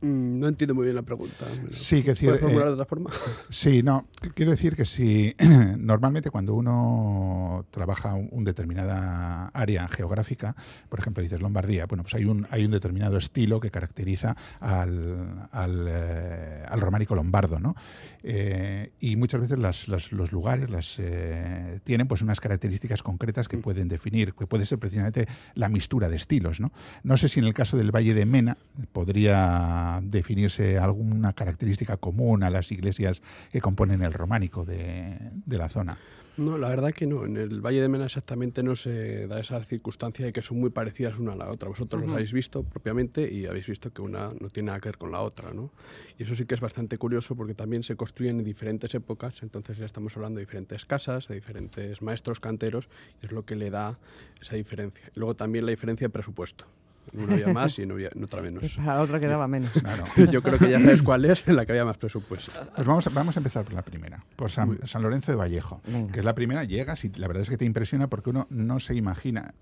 Mm, 0.00 0.38
no 0.38 0.46
entiendo 0.46 0.76
muy 0.76 0.84
bien 0.84 0.94
la 0.94 1.02
pregunta. 1.02 1.46
Sí, 1.70 2.02
que 2.02 2.10
decir, 2.10 2.32
formular 2.38 2.68
de 2.68 2.74
otra 2.74 2.84
forma? 2.84 3.10
Sí, 3.48 3.82
no. 3.82 4.06
Quiero 4.34 4.52
decir 4.52 4.76
que 4.76 4.84
si 4.84 5.34
normalmente 5.76 6.30
cuando 6.30 6.54
uno 6.54 7.66
trabaja 7.72 8.14
un, 8.14 8.44
determinada 8.44 9.48
área 9.48 9.88
geográfica, 9.88 10.54
por 10.88 11.00
ejemplo, 11.00 11.22
dices 11.22 11.40
Lombardía, 11.40 11.86
bueno, 11.86 12.04
pues 12.04 12.14
hay 12.14 12.26
un, 12.26 12.46
hay 12.50 12.64
un 12.64 12.70
determinado 12.70 13.16
estilo 13.16 13.58
que 13.58 13.70
caracteriza 13.70 14.36
al, 14.60 15.48
al, 15.50 15.86
eh, 15.88 16.62
al 16.68 16.80
románico 16.80 17.16
lombardo, 17.16 17.58
¿no? 17.58 17.74
Eh, 18.22 18.92
y 19.00 19.16
muchas 19.16 19.40
veces 19.40 19.58
las, 19.58 19.88
los 20.12 20.32
lugares 20.32 20.68
las, 20.70 20.96
eh, 20.98 21.80
tienen 21.84 22.08
pues 22.08 22.22
unas 22.22 22.40
características 22.40 23.02
concretas 23.02 23.48
que 23.48 23.58
mm. 23.58 23.62
pueden 23.62 23.88
definir, 23.88 24.34
que 24.34 24.46
puede 24.46 24.66
ser 24.66 24.78
precisamente 24.78 25.26
la 25.54 25.68
mistura 25.68 26.08
de 26.08 26.16
estilos. 26.16 26.60
¿no? 26.60 26.72
no 27.02 27.16
sé 27.16 27.28
si 27.28 27.40
en 27.40 27.46
el 27.46 27.54
caso 27.54 27.76
del 27.76 27.94
Valle 27.94 28.14
de 28.14 28.26
Mena 28.26 28.56
podría 28.92 30.00
definirse 30.02 30.78
alguna 30.78 31.32
característica 31.32 31.96
común 31.96 32.42
a 32.42 32.50
las 32.50 32.72
iglesias 32.72 33.22
que 33.52 33.60
componen 33.60 34.02
el 34.02 34.12
románico 34.12 34.64
de, 34.64 35.16
de 35.46 35.58
la 35.58 35.68
zona. 35.68 35.98
No, 36.38 36.56
la 36.56 36.68
verdad 36.68 36.92
que 36.92 37.04
no. 37.04 37.24
En 37.24 37.36
el 37.36 37.60
Valle 37.60 37.80
de 37.80 37.88
Mena 37.88 38.06
exactamente 38.06 38.62
no 38.62 38.76
se 38.76 39.26
da 39.26 39.40
esa 39.40 39.64
circunstancia 39.64 40.24
de 40.24 40.32
que 40.32 40.40
son 40.40 40.60
muy 40.60 40.70
parecidas 40.70 41.18
una 41.18 41.32
a 41.32 41.36
la 41.36 41.50
otra. 41.50 41.68
Vosotros 41.68 42.00
los 42.00 42.12
habéis 42.12 42.32
visto 42.32 42.62
propiamente 42.62 43.28
y 43.28 43.46
habéis 43.46 43.66
visto 43.66 43.92
que 43.92 44.02
una 44.02 44.32
no 44.38 44.48
tiene 44.48 44.68
nada 44.68 44.78
que 44.78 44.88
ver 44.88 44.98
con 44.98 45.10
la 45.10 45.20
otra, 45.20 45.52
¿no? 45.52 45.72
Y 46.16 46.22
eso 46.22 46.36
sí 46.36 46.46
que 46.46 46.54
es 46.54 46.60
bastante 46.60 46.96
curioso 46.96 47.34
porque 47.34 47.54
también 47.54 47.82
se 47.82 47.96
construyen 47.96 48.38
en 48.38 48.44
diferentes 48.44 48.94
épocas, 48.94 49.42
entonces 49.42 49.78
ya 49.78 49.86
estamos 49.86 50.14
hablando 50.16 50.38
de 50.38 50.46
diferentes 50.46 50.84
casas, 50.84 51.26
de 51.26 51.34
diferentes 51.34 52.02
maestros 52.02 52.38
canteros, 52.38 52.88
y 53.20 53.26
es 53.26 53.32
lo 53.32 53.44
que 53.44 53.56
le 53.56 53.70
da 53.70 53.98
esa 54.40 54.54
diferencia. 54.54 55.10
Luego 55.16 55.34
también 55.34 55.66
la 55.66 55.72
diferencia 55.72 56.06
de 56.06 56.10
presupuesto. 56.10 56.66
Una 57.14 57.34
había 57.34 57.48
más 57.52 57.78
y 57.78 57.82
había- 57.82 58.10
otra 58.22 58.42
menos. 58.42 58.60
Pues 58.60 58.74
para 58.76 58.94
la 58.96 59.00
otra 59.02 59.20
quedaba 59.20 59.48
menos. 59.48 59.70
Claro. 59.72 60.04
Yo 60.30 60.42
creo 60.42 60.58
que 60.58 60.70
ya 60.70 60.80
sabes 60.80 61.02
cuál 61.02 61.24
es, 61.24 61.46
en 61.46 61.56
la 61.56 61.64
que 61.66 61.72
había 61.72 61.84
más 61.84 61.96
presupuesto. 61.98 62.52
Pues 62.74 62.86
vamos, 62.86 63.06
a- 63.06 63.10
vamos 63.10 63.36
a 63.36 63.40
empezar 63.40 63.64
por 63.64 63.74
la 63.74 63.82
primera, 63.82 64.24
por 64.36 64.50
San, 64.50 64.78
San 64.86 65.02
Lorenzo 65.02 65.32
de 65.32 65.36
Vallejo, 65.36 65.80
Venga. 65.86 66.12
que 66.12 66.18
es 66.20 66.24
la 66.24 66.34
primera, 66.34 66.64
llegas 66.64 67.04
y 67.04 67.10
la 67.10 67.26
verdad 67.28 67.42
es 67.42 67.50
que 67.50 67.56
te 67.56 67.64
impresiona 67.64 68.08
porque 68.08 68.30
uno 68.30 68.46
no 68.50 68.80
se 68.80 68.94
imagina 68.94 69.54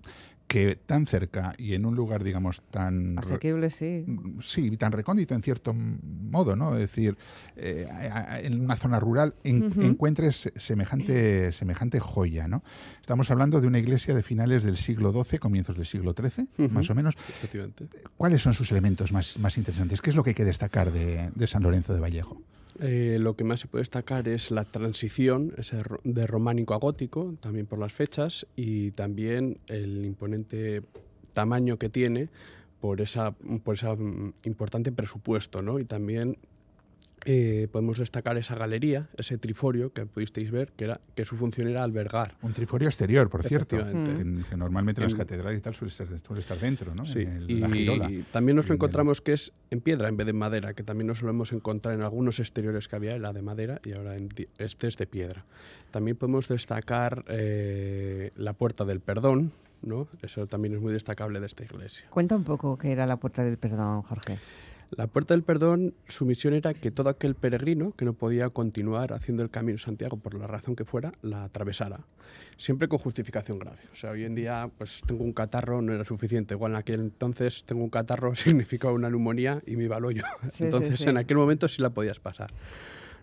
que 0.47 0.75
tan 0.77 1.05
cerca 1.07 1.53
y 1.57 1.73
en 1.73 1.85
un 1.85 1.95
lugar, 1.95 2.23
digamos, 2.23 2.61
tan... 2.71 3.19
Asequible, 3.19 3.69
sí. 3.69 4.05
Sí, 4.41 4.77
tan 4.77 4.93
recóndito 4.93 5.35
en 5.35 5.41
cierto 5.41 5.73
modo, 5.73 6.55
¿no? 6.55 6.73
Es 6.75 6.79
decir, 6.79 7.17
eh, 7.57 7.85
en 8.43 8.61
una 8.61 8.77
zona 8.77 8.99
rural 8.99 9.35
en- 9.43 9.73
encuentres 9.81 10.51
semejante, 10.55 11.51
semejante 11.51 11.99
joya, 11.99 12.47
¿no? 12.47 12.63
Estamos 13.01 13.29
hablando 13.29 13.59
de 13.59 13.67
una 13.67 13.79
iglesia 13.79 14.15
de 14.15 14.23
finales 14.23 14.63
del 14.63 14.77
siglo 14.77 15.11
XII, 15.11 15.39
comienzos 15.39 15.75
del 15.75 15.85
siglo 15.85 16.13
XIII, 16.17 16.69
más 16.69 16.89
o 16.89 16.95
menos. 16.95 17.15
Efectivamente. 17.29 17.87
¿Cuáles 18.15 18.41
son 18.41 18.53
sus 18.53 18.71
elementos 18.71 19.11
más, 19.11 19.37
más 19.39 19.57
interesantes? 19.57 20.01
¿Qué 20.01 20.11
es 20.11 20.15
lo 20.15 20.23
que 20.23 20.29
hay 20.31 20.35
que 20.35 20.45
destacar 20.45 20.91
de, 20.91 21.29
de 21.35 21.47
San 21.47 21.61
Lorenzo 21.63 21.93
de 21.93 21.99
Vallejo? 21.99 22.41
Eh, 22.79 23.17
lo 23.19 23.35
que 23.35 23.43
más 23.43 23.59
se 23.59 23.67
puede 23.67 23.81
destacar 23.81 24.27
es 24.27 24.51
la 24.51 24.63
transición 24.63 25.53
ese 25.57 25.81
de 26.03 26.27
románico 26.27 26.73
a 26.73 26.77
gótico, 26.77 27.35
también 27.39 27.65
por 27.65 27.79
las 27.79 27.93
fechas, 27.93 28.45
y 28.55 28.91
también 28.91 29.59
el 29.67 30.05
imponente 30.05 30.83
tamaño 31.33 31.77
que 31.77 31.89
tiene 31.89 32.29
por 32.79 33.01
esa 33.01 33.35
esa 33.73 33.95
mm, 33.95 34.33
importante 34.43 34.91
presupuesto, 34.91 35.61
¿no? 35.61 35.79
Y 35.79 35.85
también 35.85 36.37
eh, 37.25 37.67
podemos 37.71 37.97
destacar 37.97 38.37
esa 38.37 38.55
galería, 38.55 39.09
ese 39.17 39.37
triforio 39.37 39.91
que 39.91 40.05
pudisteis 40.05 40.51
ver, 40.51 40.71
que 40.73 40.85
era 40.85 41.01
que 41.15 41.25
su 41.25 41.35
función 41.35 41.67
era 41.67 41.83
albergar. 41.83 42.35
Un 42.41 42.53
triforio 42.53 42.87
exterior, 42.87 43.29
por 43.29 43.43
cierto, 43.43 43.77
que, 43.77 44.43
que 44.49 44.55
normalmente 44.55 45.01
en 45.01 45.07
las 45.09 45.15
catedrales 45.17 45.59
y 45.59 45.61
tal 45.61 45.73
suele 45.75 45.89
estar, 45.89 46.07
suele 46.19 46.41
estar 46.41 46.57
dentro, 46.59 46.93
¿no? 46.95 47.05
Sí, 47.05 47.21
En 47.21 47.31
el- 47.37 47.51
y, 47.51 47.59
la 47.59 47.69
girola. 47.69 48.11
y 48.11 48.21
también 48.31 48.55
nos 48.55 48.65
Y 48.65 48.69
lo 48.69 48.73
en 48.73 48.75
el- 48.75 48.77
encontramos 48.77 49.21
que 49.21 49.33
es 49.33 49.51
en 49.71 49.81
piedra 49.81 50.07
en 50.07 50.15
vez 50.17 50.25
de 50.25 50.31
en 50.31 50.37
madera, 50.37 50.73
que 50.73 50.83
también 50.83 51.07
nos 51.07 51.19
solemos 51.19 51.51
encontrar 51.51 51.95
en 51.95 52.01
algunos 52.01 52.39
exteriores 52.39 52.87
que 52.87 52.95
había, 52.95 53.15
era 53.15 53.33
de 53.33 53.41
madera 53.41 53.81
y 53.83 53.93
ahora 53.93 54.15
en 54.15 54.29
este 54.59 54.87
es 54.87 54.95
de 54.97 55.07
piedra. 55.07 55.43
También 55.91 56.15
podemos 56.17 56.47
destacar 56.47 57.25
eh, 57.27 58.31
la 58.35 58.53
puerta 58.53 58.85
del 58.85 58.99
perdón, 58.99 59.51
¿no? 59.81 60.07
Eso 60.21 60.47
también 60.47 60.75
es 60.75 60.81
muy 60.81 60.93
destacable 60.93 61.39
de 61.39 61.45
esta 61.47 61.63
iglesia. 61.63 62.05
Cuenta 62.09 62.35
un 62.35 62.43
poco 62.43 62.77
qué 62.77 62.91
era 62.91 63.05
la 63.05 63.17
puerta 63.17 63.43
del 63.43 63.57
perdón, 63.57 64.01
Jorge. 64.03 64.37
La 64.91 65.07
puerta 65.07 65.33
del 65.33 65.43
perdón, 65.43 65.93
su 66.07 66.25
misión 66.25 66.53
era 66.53 66.73
que 66.73 66.91
todo 66.91 67.09
aquel 67.09 67.35
peregrino 67.35 67.91
que 67.91 68.05
no 68.05 68.13
podía 68.13 68.49
continuar 68.49 69.13
haciendo 69.13 69.43
el 69.43 69.49
camino 69.49 69.77
de 69.77 69.83
Santiago 69.83 70.17
por 70.17 70.33
la 70.33 70.47
razón 70.47 70.75
que 70.75 70.85
fuera, 70.85 71.13
la 71.21 71.43
atravesara. 71.43 71.99
Siempre 72.57 72.87
con 72.87 72.99
justificación 72.99 73.59
grave. 73.59 73.79
O 73.91 73.95
sea, 73.95 74.11
hoy 74.11 74.23
en 74.23 74.35
día, 74.35 74.69
pues 74.77 75.01
tengo 75.05 75.23
un 75.23 75.33
catarro, 75.33 75.81
no 75.81 75.93
era 75.93 76.05
suficiente. 76.05 76.53
Igual 76.53 76.71
en 76.71 76.77
aquel 76.77 76.99
entonces, 77.01 77.63
tengo 77.65 77.83
un 77.83 77.89
catarro 77.89 78.35
significaba 78.35 78.93
una 78.93 79.09
neumonía 79.09 79.61
y 79.65 79.75
me 79.75 79.83
iba 79.83 79.97
al 79.97 80.05
hoyo. 80.05 80.23
Sí, 80.43 80.49
sí, 80.49 80.63
entonces, 80.65 80.99
sí. 80.99 81.09
en 81.09 81.17
aquel 81.17 81.37
momento 81.37 81.67
sí 81.67 81.81
la 81.81 81.89
podías 81.89 82.19
pasar. 82.19 82.49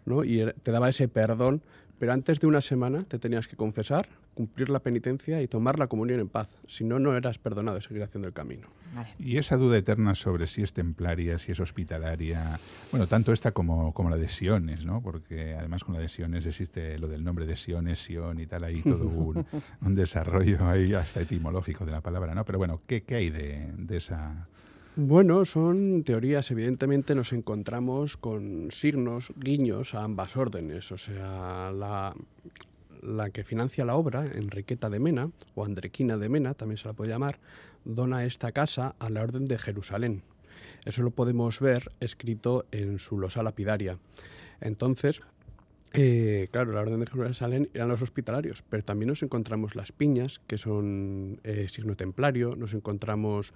¿No? 0.06 0.24
Y 0.24 0.44
te 0.62 0.72
daba 0.72 0.88
ese 0.88 1.08
perdón, 1.08 1.62
pero 1.98 2.12
antes 2.12 2.40
de 2.40 2.46
una 2.46 2.60
semana 2.60 3.04
te 3.04 3.18
tenías 3.18 3.46
que 3.46 3.56
confesar, 3.56 4.08
cumplir 4.34 4.68
la 4.68 4.80
penitencia 4.80 5.40
y 5.40 5.48
tomar 5.48 5.78
la 5.78 5.86
comunión 5.86 6.20
en 6.20 6.28
paz. 6.28 6.48
Si 6.66 6.84
no, 6.84 6.98
no 6.98 7.16
eras 7.16 7.38
perdonado 7.38 7.78
y 7.78 7.82
seguir 7.82 8.02
haciendo 8.02 8.26
el 8.26 8.34
camino. 8.34 8.66
Vale. 8.94 9.08
Y 9.18 9.38
esa 9.38 9.56
duda 9.56 9.78
eterna 9.78 10.14
sobre 10.14 10.46
si 10.46 10.62
es 10.62 10.72
templaria, 10.72 11.38
si 11.38 11.52
es 11.52 11.60
hospitalaria, 11.60 12.58
bueno, 12.90 13.06
tanto 13.06 13.32
esta 13.32 13.52
como, 13.52 13.94
como 13.94 14.10
la 14.10 14.16
de 14.16 14.28
Siones, 14.28 14.84
¿no? 14.84 15.00
Porque 15.02 15.54
además 15.58 15.84
con 15.84 15.94
la 15.94 16.00
de 16.00 16.08
Siones 16.08 16.46
existe 16.46 16.98
lo 16.98 17.08
del 17.08 17.24
nombre 17.24 17.46
de 17.46 17.56
Siones, 17.56 18.00
Sion 18.00 18.40
y 18.40 18.46
tal, 18.46 18.64
ahí 18.64 18.82
todo 18.82 19.06
un, 19.06 19.46
un 19.80 19.94
desarrollo 19.94 20.68
ahí 20.68 20.94
hasta 20.94 21.20
etimológico 21.20 21.84
de 21.84 21.92
la 21.92 22.00
palabra, 22.00 22.34
¿no? 22.34 22.44
Pero 22.44 22.58
bueno, 22.58 22.82
¿qué, 22.86 23.02
qué 23.02 23.14
hay 23.16 23.30
de, 23.30 23.72
de 23.76 23.96
esa...? 23.96 24.48
Bueno, 24.96 25.44
son 25.44 26.04
teorías. 26.04 26.52
Evidentemente 26.52 27.16
nos 27.16 27.32
encontramos 27.32 28.16
con 28.16 28.70
signos, 28.70 29.32
guiños 29.34 29.92
a 29.92 30.04
ambas 30.04 30.36
órdenes. 30.36 30.92
O 30.92 30.98
sea, 30.98 31.72
la, 31.72 33.30
que 33.30 33.42
financia 33.42 33.84
la 33.84 33.96
obra, 33.96 34.24
Enriqueta 34.24 34.90
de 34.90 35.00
Mena, 35.00 35.30
o 35.56 35.64
Andrequina 35.64 36.16
de 36.16 36.28
Mena, 36.28 36.54
también 36.54 36.78
se 36.78 36.86
la 36.86 36.94
puede 36.94 37.10
llamar, 37.10 37.40
dona 37.84 38.24
esta 38.24 38.52
casa 38.52 38.94
a 39.00 39.10
la 39.10 39.22
Orden 39.22 39.46
de 39.46 39.58
Jerusalén. 39.58 40.22
Eso 40.84 41.02
lo 41.02 41.10
podemos 41.10 41.58
ver 41.58 41.90
escrito 41.98 42.64
en 42.70 43.00
su 43.00 43.18
losa 43.18 43.42
lapidaria. 43.42 43.98
Entonces, 44.60 45.22
eh, 45.92 46.46
claro, 46.52 46.72
la 46.72 46.82
Orden 46.82 47.00
de 47.00 47.06
Jerusalén 47.06 47.68
eran 47.74 47.88
los 47.88 48.00
hospitalarios, 48.00 48.62
pero 48.70 48.84
también 48.84 49.08
nos 49.08 49.24
encontramos 49.24 49.74
las 49.74 49.90
piñas, 49.90 50.40
que 50.46 50.56
son 50.56 51.40
eh, 51.42 51.66
signo 51.68 51.96
templario, 51.96 52.54
nos 52.54 52.74
encontramos 52.74 53.54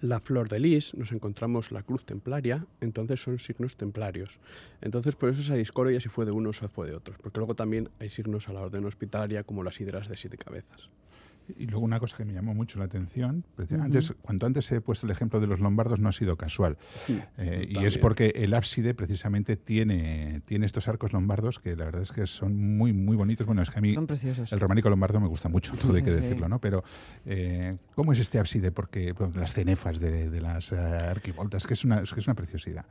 la 0.00 0.20
flor 0.20 0.48
de 0.48 0.60
lis, 0.60 0.94
nos 0.94 1.12
encontramos 1.12 1.72
la 1.72 1.82
cruz 1.82 2.04
templaria, 2.04 2.66
entonces 2.80 3.20
son 3.22 3.38
signos 3.38 3.76
templarios. 3.76 4.38
Entonces 4.80 5.16
por 5.16 5.30
eso 5.30 5.40
esa 5.40 5.54
discordia 5.54 6.00
si 6.00 6.08
fue 6.08 6.24
de 6.24 6.32
unos 6.32 6.62
o 6.62 6.68
fue 6.68 6.88
de 6.88 6.96
otros, 6.96 7.16
porque 7.22 7.38
luego 7.38 7.54
también 7.54 7.88
hay 7.98 8.10
signos 8.10 8.48
a 8.48 8.52
la 8.52 8.60
orden 8.60 8.84
hospitalaria 8.84 9.44
como 9.44 9.62
las 9.62 9.80
hidras 9.80 10.08
de 10.08 10.16
siete 10.16 10.36
cabezas. 10.36 10.88
Y 11.58 11.66
luego 11.66 11.84
una 11.84 11.98
cosa 11.98 12.16
que 12.16 12.24
me 12.24 12.32
llamó 12.32 12.54
mucho 12.54 12.78
la 12.78 12.86
atención, 12.86 13.44
antes, 13.80 14.12
cuanto 14.22 14.46
antes 14.46 14.70
he 14.72 14.80
puesto 14.80 15.06
el 15.06 15.12
ejemplo 15.12 15.40
de 15.40 15.46
los 15.46 15.60
lombardos 15.60 16.00
no 16.00 16.08
ha 16.08 16.12
sido 16.12 16.36
casual. 16.36 16.76
Eh, 17.38 17.68
y 17.70 17.84
es 17.84 17.98
porque 17.98 18.32
el 18.36 18.54
ábside 18.54 18.94
precisamente 18.94 19.56
tiene, 19.56 20.42
tiene 20.44 20.66
estos 20.66 20.88
arcos 20.88 21.12
lombardos 21.12 21.58
que 21.58 21.76
la 21.76 21.84
verdad 21.86 22.02
es 22.02 22.12
que 22.12 22.26
son 22.26 22.56
muy, 22.76 22.92
muy 22.92 23.16
bonitos. 23.16 23.46
Bueno, 23.46 23.62
es 23.62 23.70
que 23.70 23.78
a 23.78 23.82
mí 23.82 23.94
Son 23.94 24.06
preciosos. 24.06 24.52
el 24.52 24.60
románico 24.60 24.88
lombardo 24.90 25.20
me 25.20 25.28
gusta 25.28 25.48
mucho, 25.48 25.74
todo 25.74 25.94
hay 25.94 26.02
que 26.02 26.10
decirlo, 26.10 26.48
¿no? 26.48 26.60
Pero, 26.60 26.84
eh, 27.26 27.76
¿cómo 27.94 28.12
es 28.12 28.18
este 28.18 28.38
ábside? 28.38 28.70
Porque 28.72 29.12
bueno, 29.12 29.34
las 29.38 29.54
cenefas 29.54 30.00
de, 30.00 30.30
de 30.30 30.40
las 30.40 30.72
eh, 30.72 30.76
arquivoltas, 30.76 31.66
que 31.66 31.74
es, 31.74 31.84
una, 31.84 32.00
es 32.00 32.12
que 32.12 32.20
es 32.20 32.26
una 32.26 32.34
preciosidad. 32.34 32.84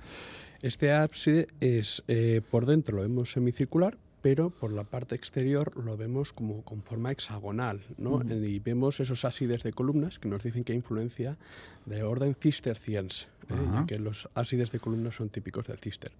Este 0.62 0.92
ábside 0.92 1.48
es, 1.62 2.04
eh, 2.08 2.42
por 2.52 2.66
dentro 2.66 2.98
lo 2.98 3.04
vemos 3.04 3.32
semicircular, 3.32 3.98
pero 4.22 4.50
por 4.50 4.72
la 4.74 4.84
parte 4.84 5.16
exterior 5.16 5.74
lo 5.84 5.96
vemos 5.98 6.34
como 6.34 6.62
con 6.64 6.82
forma 6.84 7.12
hexagonal, 7.12 7.82
¿no? 7.98 8.22
Y 8.24 8.60
vemos 8.60 9.00
esos 9.00 9.24
ábsides 9.26 9.64
de 9.64 9.72
columnas 9.74 10.20
que 10.20 10.28
nos 10.28 10.44
dicen 10.44 10.64
que 10.64 10.74
hay 10.74 10.78
influencia 10.78 11.38
de 11.86 12.04
orden 12.04 12.36
cisterciense, 12.36 13.26
¿eh? 13.50 13.54
Ajá. 13.54 13.82
ya 13.82 13.86
que 13.88 14.00
los 14.00 14.28
ábsides 14.36 14.72
de 14.72 14.80
columnas 14.80 15.16
son 15.16 15.30
típicos 15.30 15.68
del 15.68 15.80
cister. 15.80 16.12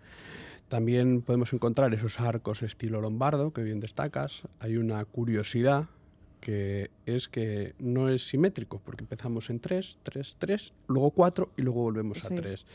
También 0.70 1.22
podemos 1.24 1.52
encontrar 1.54 1.94
esos 1.94 2.20
arcos 2.20 2.62
estilo 2.62 3.02
lombardo, 3.02 3.52
que 3.52 3.64
bien 3.64 3.80
destacas. 3.80 4.44
Hay 4.60 4.78
una 4.78 5.04
curiosidad 5.06 5.88
que 6.42 6.90
es 7.06 7.28
que 7.28 7.74
no 7.80 8.08
es 8.08 8.28
simétrico, 8.28 8.80
porque 8.86 9.04
empezamos 9.04 9.50
en 9.50 9.60
3, 9.60 9.98
3, 10.04 10.36
3, 10.40 10.74
luego 10.88 11.12
4 11.12 11.50
y 11.58 11.64
luego 11.64 11.82
volvemos 11.82 12.20
Sí. 12.20 12.34
a 12.34 12.38
3. 12.42 12.66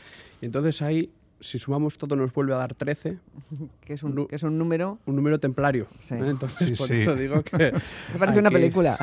Y 0.41 0.45
entonces 0.45 0.81
ahí, 0.81 1.09
si 1.39 1.59
sumamos 1.59 1.97
todo, 1.97 2.15
nos 2.15 2.33
vuelve 2.33 2.53
a 2.53 2.57
dar 2.57 2.73
13, 2.73 3.17
que, 3.81 3.93
es 3.93 4.03
un, 4.03 4.15
Nu- 4.15 4.27
que 4.27 4.35
es 4.37 4.43
un 4.43 4.57
número. 4.57 4.99
un 5.05 5.15
número 5.15 5.39
templario. 5.39 5.87
Sí. 6.07 6.15
¿eh? 6.15 6.19
Entonces, 6.29 6.69
Sí, 6.69 6.75
por 6.75 6.87
sí. 6.87 6.93
eso 7.01 7.15
digo 7.15 7.43
que... 7.43 7.73
Me 8.13 8.19
parece 8.19 8.39
una 8.39 8.49
aquí- 8.49 8.55
película. 8.57 8.97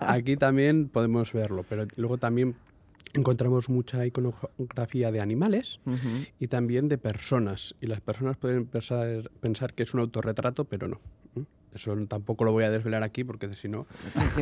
Aquí 0.00 0.36
también 0.36 0.88
podemos 0.88 1.32
verlo, 1.32 1.64
pero 1.68 1.86
luego 1.96 2.18
también 2.18 2.54
encontramos 3.14 3.68
mucha 3.68 4.04
iconografía 4.04 5.12
de 5.12 5.20
animales 5.20 5.78
y 6.40 6.48
también 6.48 6.88
de 6.88 6.98
personas. 6.98 7.74
Y 7.80 7.86
las 7.86 8.00
personas 8.00 8.36
pueden 8.36 8.66
pensar, 8.66 9.30
pensar 9.40 9.72
que 9.74 9.84
es 9.84 9.94
un 9.94 10.00
autorretrato, 10.00 10.64
pero 10.64 10.88
no. 10.88 11.00
Eso 11.74 11.96
tampoco 12.06 12.44
lo 12.44 12.52
voy 12.52 12.64
a 12.64 12.70
desvelar 12.70 13.02
aquí 13.02 13.24
porque 13.24 13.52
si 13.54 13.68
no, 13.68 13.86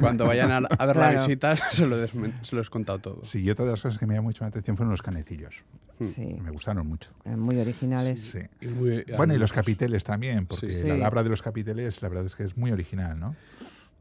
cuando 0.00 0.26
vayan 0.26 0.50
a, 0.50 0.56
a 0.68 0.86
ver 0.86 0.96
la 0.96 1.10
visita 1.10 1.56
se 1.72 1.86
lo, 1.86 2.06
se 2.06 2.54
lo 2.56 2.62
he 2.62 2.64
contado 2.66 2.98
todo. 2.98 3.24
Sí, 3.24 3.40
y 3.42 3.50
otra 3.50 3.64
de 3.64 3.70
las 3.72 3.80
cosas 3.82 3.98
que 3.98 4.06
me 4.06 4.14
llamó 4.14 4.28
mucho 4.28 4.44
la 4.44 4.48
atención 4.48 4.76
fueron 4.76 4.90
los 4.90 5.02
canecillos. 5.02 5.64
Sí, 6.00 6.36
Me 6.42 6.50
gustaron 6.50 6.86
mucho. 6.86 7.10
muy 7.24 7.58
originales. 7.58 8.20
Sí. 8.22 8.40
Y 8.60 8.66
muy- 8.66 9.04
Bueno, 9.16 9.34
y 9.34 9.38
los 9.38 9.52
capiteles 9.52 10.04
también, 10.04 10.46
porque 10.46 10.68
Sí. 10.70 10.88
la 10.88 10.96
labra 10.96 11.22
de 11.22 11.28
los 11.30 11.42
capiteles, 11.42 12.02
la 12.02 12.08
verdad 12.08 12.26
es 12.26 12.34
que 12.34 12.42
es 12.42 12.56
muy 12.56 12.72
original, 12.72 13.18
¿no? 13.20 13.36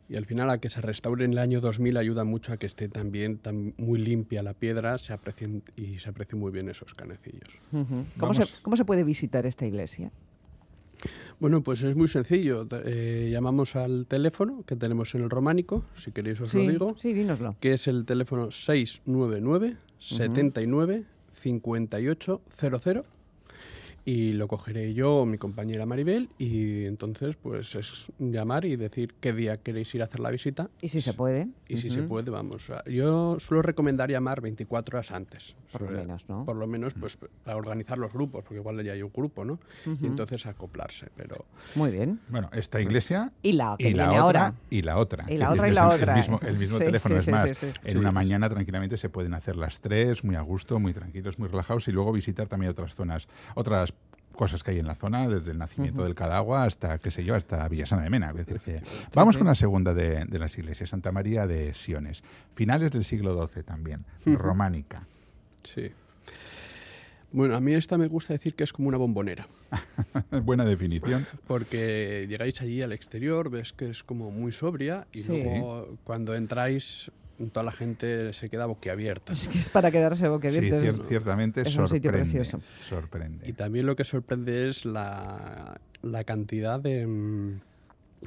Y 0.09 0.17
al 0.17 0.25
final 0.25 0.50
a 0.50 0.57
que 0.57 0.69
se 0.69 0.81
restaure 0.81 1.23
en 1.23 1.31
el 1.33 1.38
año 1.38 1.61
2000 1.61 1.95
ayuda 1.95 2.25
mucho 2.25 2.51
a 2.51 2.57
que 2.57 2.65
esté 2.65 2.89
también 2.89 3.38
tan 3.38 3.73
muy 3.77 3.97
limpia 3.97 4.43
la 4.43 4.53
piedra 4.53 4.97
se 4.97 5.13
aprecien, 5.13 5.63
y 5.77 6.00
se 6.00 6.09
aprecien 6.09 6.38
muy 6.39 6.51
bien 6.51 6.67
esos 6.67 6.93
canecillos. 6.95 7.47
¿Cómo, 8.19 8.33
se. 8.33 8.45
¿Cómo 8.61 8.75
se 8.75 8.83
puede 8.83 9.05
visitar 9.05 9.45
esta 9.45 9.65
iglesia? 9.65 10.11
Bueno, 11.41 11.63
pues 11.63 11.81
es 11.81 11.95
muy 11.95 12.07
sencillo. 12.07 12.67
Eh, 12.86 13.29
llamamos 13.31 13.75
al 13.75 14.05
teléfono 14.05 14.63
que 14.67 14.75
tenemos 14.75 15.15
en 15.15 15.24
el 15.24 15.29
románico, 15.31 15.83
si 15.95 16.12
queréis 16.12 16.39
os 16.39 16.51
sí, 16.51 16.63
lo 16.63 16.71
digo, 16.71 16.95
sí, 16.95 17.13
dínoslo. 17.13 17.55
que 17.60 17.74
es 17.74 17.88
el 17.88 18.05
teléfono 18.05 18.51
699 18.51 19.75
79 19.98 21.03
5800 21.33 23.05
y 24.05 24.34
lo 24.34 24.48
cogeré 24.48 24.93
yo 24.93 25.17
o 25.17 25.25
mi 25.25 25.38
compañera 25.38 25.86
Maribel 25.86 26.29
y 26.38 26.86
entonces 26.86 27.36
pues 27.36 27.75
es 27.75 28.08
llamar 28.20 28.65
y 28.65 28.75
decir 28.75 29.13
qué 29.20 29.34
día 29.34 29.58
queréis 29.58 29.93
ir 29.96 30.01
a 30.01 30.05
hacer 30.05 30.20
la 30.20 30.31
visita. 30.31 30.70
Y 30.81 30.88
si 30.89 31.01
se 31.01 31.13
puede. 31.13 31.48
Y 31.67 31.77
si 31.77 31.89
se 31.89 32.03
puede, 32.03 32.31
vamos. 32.31 32.70
Yo 32.88 33.39
suelo 33.39 33.62
recomendar 33.62 34.10
llamar 34.10 34.41
24 34.41 34.98
horas 34.98 35.12
antes. 35.12 35.55
Por 35.72 35.84
lo 35.84 35.91
menos, 35.91 36.27
¿no? 36.27 36.46
Por 36.46 36.55
lo 36.55 36.67
menos 36.67 36.93
pues 36.93 37.17
para 37.43 37.58
organizar 37.58 37.98
los 37.98 38.12
grupos, 38.12 38.43
porque 38.43 38.60
igual 38.60 38.84
ya 38.84 38.93
hay 38.93 39.01
un 39.03 39.12
grupo, 39.13 39.46
¿no? 39.46 39.60
Y 39.86 40.05
entonces 40.05 40.46
acoplarse, 40.46 41.08
pero... 41.15 41.46
Muy 41.75 41.91
bien. 41.91 42.20
Bueno, 42.29 42.50
esta 42.53 42.81
iglesia... 42.81 43.31
Y 43.41 43.53
la, 43.53 43.75
y 43.77 43.91
la 43.91 44.10
otra. 44.10 44.22
Ahora. 44.22 44.53
Y 44.70 44.81
la 44.81 44.98
otra. 44.98 45.25
Y 45.29 45.38
la 45.38 45.51
otra 45.51 45.70
y 45.70 45.72
la 45.72 45.88
otra. 45.89 46.13
El 46.13 46.17
mismo, 46.17 46.39
el 46.46 46.58
mismo 46.58 46.77
Sí, 46.77 46.86
teléfono 46.86 47.15
sí, 47.15 47.20
es 47.20 47.25
sí, 47.25 47.31
más. 47.31 47.58
sí, 47.58 47.67
sí. 47.67 47.74
En 47.84 47.98
una 47.98 48.12
mañana 48.12 48.50
tranquilamente 48.50 48.98
se 48.98 49.10
pueden 49.10 49.34
hacer 49.34 49.55
las 49.55 49.79
tres, 49.79 50.24
muy 50.24 50.36
a 50.36 50.41
gusto, 50.41 50.79
muy 50.79 50.93
tranquilos, 50.93 51.39
muy 51.39 51.48
relajados 51.48 51.88
y 51.88 51.91
luego 51.91 52.12
visitar 52.12 52.48
también 52.48 52.72
otras 52.72 52.96
zonas, 52.96 53.27
otras 53.55 53.90
cosas 54.35 54.63
que 54.63 54.71
hay 54.71 54.79
en 54.79 54.88
la 54.88 54.95
zona, 54.95 55.27
desde 55.27 55.51
el 55.51 55.57
nacimiento 55.57 56.03
del 56.03 56.15
Cadagua 56.15 56.63
hasta, 56.63 56.97
qué 57.00 57.11
sé 57.11 57.23
yo, 57.23 57.35
hasta 57.35 57.67
Villasana 57.67 58.03
de 58.03 58.09
Mena. 58.09 58.29
Es 58.31 58.45
decir, 58.45 58.59
que 58.59 58.81
vamos 59.13 59.38
con 59.38 59.47
la 59.47 59.55
segunda 59.55 59.93
de, 59.93 60.25
de 60.25 60.39
las 60.39 60.57
iglesias, 60.57 60.89
Santa 60.89 61.11
María 61.11 61.47
de 61.47 61.73
Siones. 61.73 62.23
Finales 62.55 62.91
del 62.91 63.03
siglo 63.03 63.47
XII 63.47 63.63
también, 63.63 64.05
románica. 64.25 65.05
Sí. 65.63 65.91
Bueno, 67.33 67.55
a 67.55 67.61
mí 67.61 67.73
esta 67.73 67.97
me 67.97 68.07
gusta 68.07 68.33
decir 68.33 68.55
que 68.55 68.65
es 68.65 68.73
como 68.73 68.89
una 68.89 68.97
bombonera. 68.97 69.47
Buena 70.43 70.65
definición. 70.65 71.25
Porque 71.47 72.25
llegáis 72.27 72.61
allí 72.61 72.81
al 72.81 72.91
exterior, 72.91 73.50
ves 73.50 73.71
que 73.71 73.89
es 73.89 74.03
como 74.03 74.31
muy 74.31 74.51
sobria 74.51 75.07
y 75.13 75.21
Sí. 75.21 75.41
luego 75.43 75.97
cuando 76.03 76.35
entráis 76.35 77.09
toda 77.50 77.65
la 77.65 77.71
gente 77.71 78.33
se 78.33 78.50
queda 78.50 78.65
boquiabierta. 78.65 79.33
Es 79.33 79.48
que 79.48 79.57
es 79.57 79.69
para 79.69 79.91
quedarse 79.91 80.25
Sí, 80.25 80.29
cier- 80.29 81.07
ciertamente 81.07 81.62
es 81.62 81.75
un 81.75 81.88
sitio 81.88 82.12
precioso. 82.12 82.60
sorprende. 82.88 83.48
Y 83.50 83.53
también 83.53 83.86
lo 83.86 83.95
que 83.95 84.03
sorprende 84.03 84.69
es 84.69 84.86
la, 84.86 85.79
la 86.01 86.24
cantidad 86.24 86.79
de, 86.79 87.07
mm, 87.07 87.60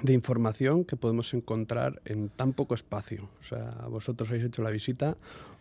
de 0.02 0.12
información 0.12 0.84
que 0.84 0.96
podemos 0.96 1.32
encontrar 1.34 2.00
en 2.04 2.28
tan 2.28 2.52
poco 2.52 2.74
espacio. 2.74 3.28
O 3.40 3.44
sea, 3.44 3.70
vosotros 3.88 4.28
habéis 4.28 4.44
hecho 4.46 4.62
la 4.62 4.70
visita, 4.70 5.16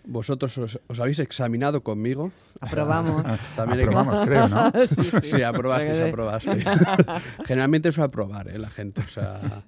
vosotros 0.06 0.58
os, 0.58 0.80
os 0.88 1.00
habéis 1.00 1.20
examinado 1.20 1.82
conmigo. 1.84 2.32
Aprobamos. 2.60 3.24
También 3.56 3.80
hay 3.80 3.86
Aprobamos, 3.86 4.28
creo, 4.28 4.48
¿no? 4.50 4.72
sí, 4.88 5.10
sí. 5.22 5.30
Sí, 5.36 5.42
aprobasteis, 5.44 6.02
aprobasteis. 6.10 6.66
Generalmente 7.46 7.90
eso 7.90 8.04
aprobar, 8.04 8.48
¿eh? 8.50 8.58
La 8.58 8.70
gente, 8.70 9.02
o 9.02 9.08
sea... 9.08 9.64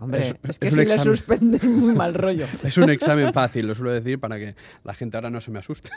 Hombre, 0.00 0.20
es- 0.20 0.34
es, 0.48 0.58
que 0.58 0.68
es 0.68 0.74
si 0.74 0.80
un 0.80 0.86
le 0.86 0.94
examen. 0.94 1.16
suspenden 1.16 1.78
muy 1.80 1.94
mal 1.94 2.14
rollo. 2.14 2.46
Es 2.62 2.78
un 2.78 2.90
examen 2.90 3.32
fácil, 3.32 3.66
lo 3.66 3.74
suelo 3.74 3.92
decir 3.92 4.18
para 4.20 4.38
que 4.38 4.54
la 4.84 4.94
gente 4.94 5.16
ahora 5.16 5.30
no 5.30 5.40
se 5.40 5.50
me 5.50 5.58
asuste. 5.58 5.90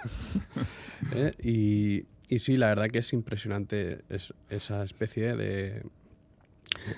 ¿Eh? 1.15 1.33
y, 1.43 2.05
y 2.33 2.39
sí, 2.39 2.57
la 2.57 2.67
verdad 2.69 2.87
que 2.87 2.99
es 2.99 3.13
impresionante 3.13 3.99
es- 4.09 4.33
esa 4.49 4.83
especie 4.83 5.35
de, 5.35 5.83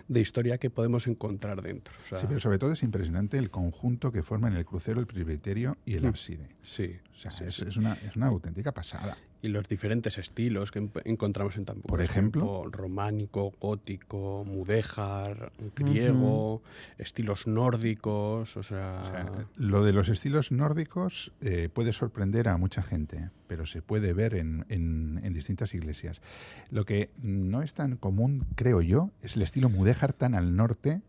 de 0.07 0.19
historia 0.21 0.57
que 0.57 0.69
podemos 0.69 1.07
encontrar 1.07 1.61
dentro. 1.61 1.93
O 2.05 2.07
sea, 2.07 2.17
Sí, 2.19 2.25
pero 2.27 2.39
sobre 2.39 2.57
todo 2.59 2.73
es 2.73 2.83
impresionante 2.83 3.37
el 3.37 3.49
conjunto 3.49 4.11
que 4.11 4.23
forman 4.23 4.55
el 4.55 4.65
crucero, 4.65 4.99
el 4.99 5.07
presbiterio 5.07 5.77
y 5.85 5.95
el 5.95 6.03
Mm. 6.03 6.07
ábside. 6.07 6.47
sí, 6.63 6.95
O 7.13 7.17
sea, 7.17 7.31
sí, 7.31 7.43
es, 7.45 7.55
sí. 7.55 7.65
es 7.67 7.77
una, 7.77 7.93
es 7.93 8.15
una 8.15 8.27
auténtica 8.27 8.71
pasada. 8.71 9.17
Y 9.41 9.47
los 9.47 9.69
diferentes 9.69 10.17
estilos 10.17 10.69
que 10.71 10.79
en- 10.79 10.91
encontramos 11.05 11.55
en 11.55 11.63
Tampoco. 11.63 11.87
Por 11.87 12.01
ejemplo. 12.01 12.65
románico, 12.69 13.53
gótico, 13.61 14.43
mudéjar, 14.45 15.51
griego, 15.75 16.61
estilos 16.97 17.47
nórdicos, 17.47 18.57
o 18.57 18.63
sea... 18.63 19.01
O 19.01 19.05
sea, 19.11 19.31
lo 19.55 19.83
de 19.83 19.93
los 19.93 20.09
estilos 20.09 20.51
nórdicos 20.51 21.31
eh, 21.41 21.69
puede 21.73 21.93
sorprender 21.93 22.49
a 22.49 22.57
mucha 22.57 22.83
gente, 22.83 23.29
pero 23.47 23.65
se 23.65 23.81
puede 23.81 24.11
ver 24.13 24.33
en, 24.35 24.65
en- 24.69 25.21
en 25.23 25.33
distintas 25.33 25.73
iglesias. 25.73 26.21
Lo 26.69 26.85
que 26.85 27.09
no 27.21 27.61
es 27.61 27.73
tan 27.73 27.95
común, 27.95 28.45
creo 28.55 28.81
yo, 28.81 29.11
es 29.21 29.35
el 29.37 29.41
estilo 29.43 29.69
mudéjar 29.69 30.11
tan 30.13 30.35
al 30.35 30.55
norte 30.55 31.01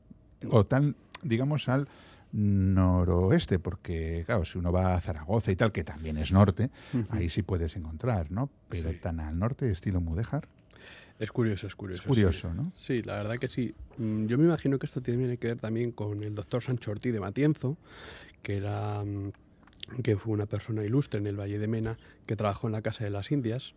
o 0.50 0.64
tan, 0.64 0.94
digamos, 1.22 1.68
al 1.68 1.88
noroeste, 2.32 3.58
porque, 3.58 4.22
claro, 4.26 4.44
si 4.44 4.58
uno 4.58 4.72
va 4.72 4.94
a 4.94 5.00
Zaragoza 5.00 5.50
y 5.52 5.56
tal, 5.56 5.72
que 5.72 5.84
también 5.84 6.16
es 6.18 6.32
norte, 6.32 6.70
ahí 7.10 7.28
sí 7.28 7.42
puedes 7.42 7.76
encontrar, 7.76 8.30
¿no? 8.30 8.50
Pero 8.68 8.90
Sí. 8.90 8.96
tan 8.96 9.20
al 9.20 9.38
norte, 9.38 9.70
estilo 9.70 10.00
mudéjar, 10.00 10.46
Es 11.18 11.30
curioso, 11.32 11.66
es 11.66 11.74
curioso. 11.76 12.00
es 12.02 12.06
curioso, 12.08 12.48
sí. 12.50 12.56
¿no? 12.56 12.72
Sí, 12.74 13.02
la 13.02 13.16
verdad 13.16 13.38
que 13.38 13.48
sí. 13.48 13.74
Mm, 13.98 14.24
Yo 14.26 14.38
me 14.38 14.44
imagino 14.44 14.78
que 14.78 14.86
esto 14.86 15.02
tiene 15.02 15.36
que 15.36 15.48
ver 15.48 15.58
también 15.58 15.92
con 15.92 16.22
el 16.22 16.34
doctor 16.34 16.62
Sancho 16.62 16.90
Ortiz 16.92 17.12
de 17.12 17.20
Matienzo, 17.20 17.76
que 18.42 18.56
era 18.56 19.04
mm, 19.04 19.30
que 20.02 20.16
fue 20.16 20.32
una 20.32 20.46
persona 20.46 20.82
ilustre 20.82 21.20
en 21.20 21.26
el 21.26 21.38
Valle 21.38 21.58
de 21.58 21.66
Mena, 21.68 21.98
que 22.24 22.36
trabajó 22.36 22.68
en 22.68 22.72
la 22.72 22.80
Casa 22.80 23.04
de 23.04 23.10
las 23.10 23.30
Indias 23.32 23.74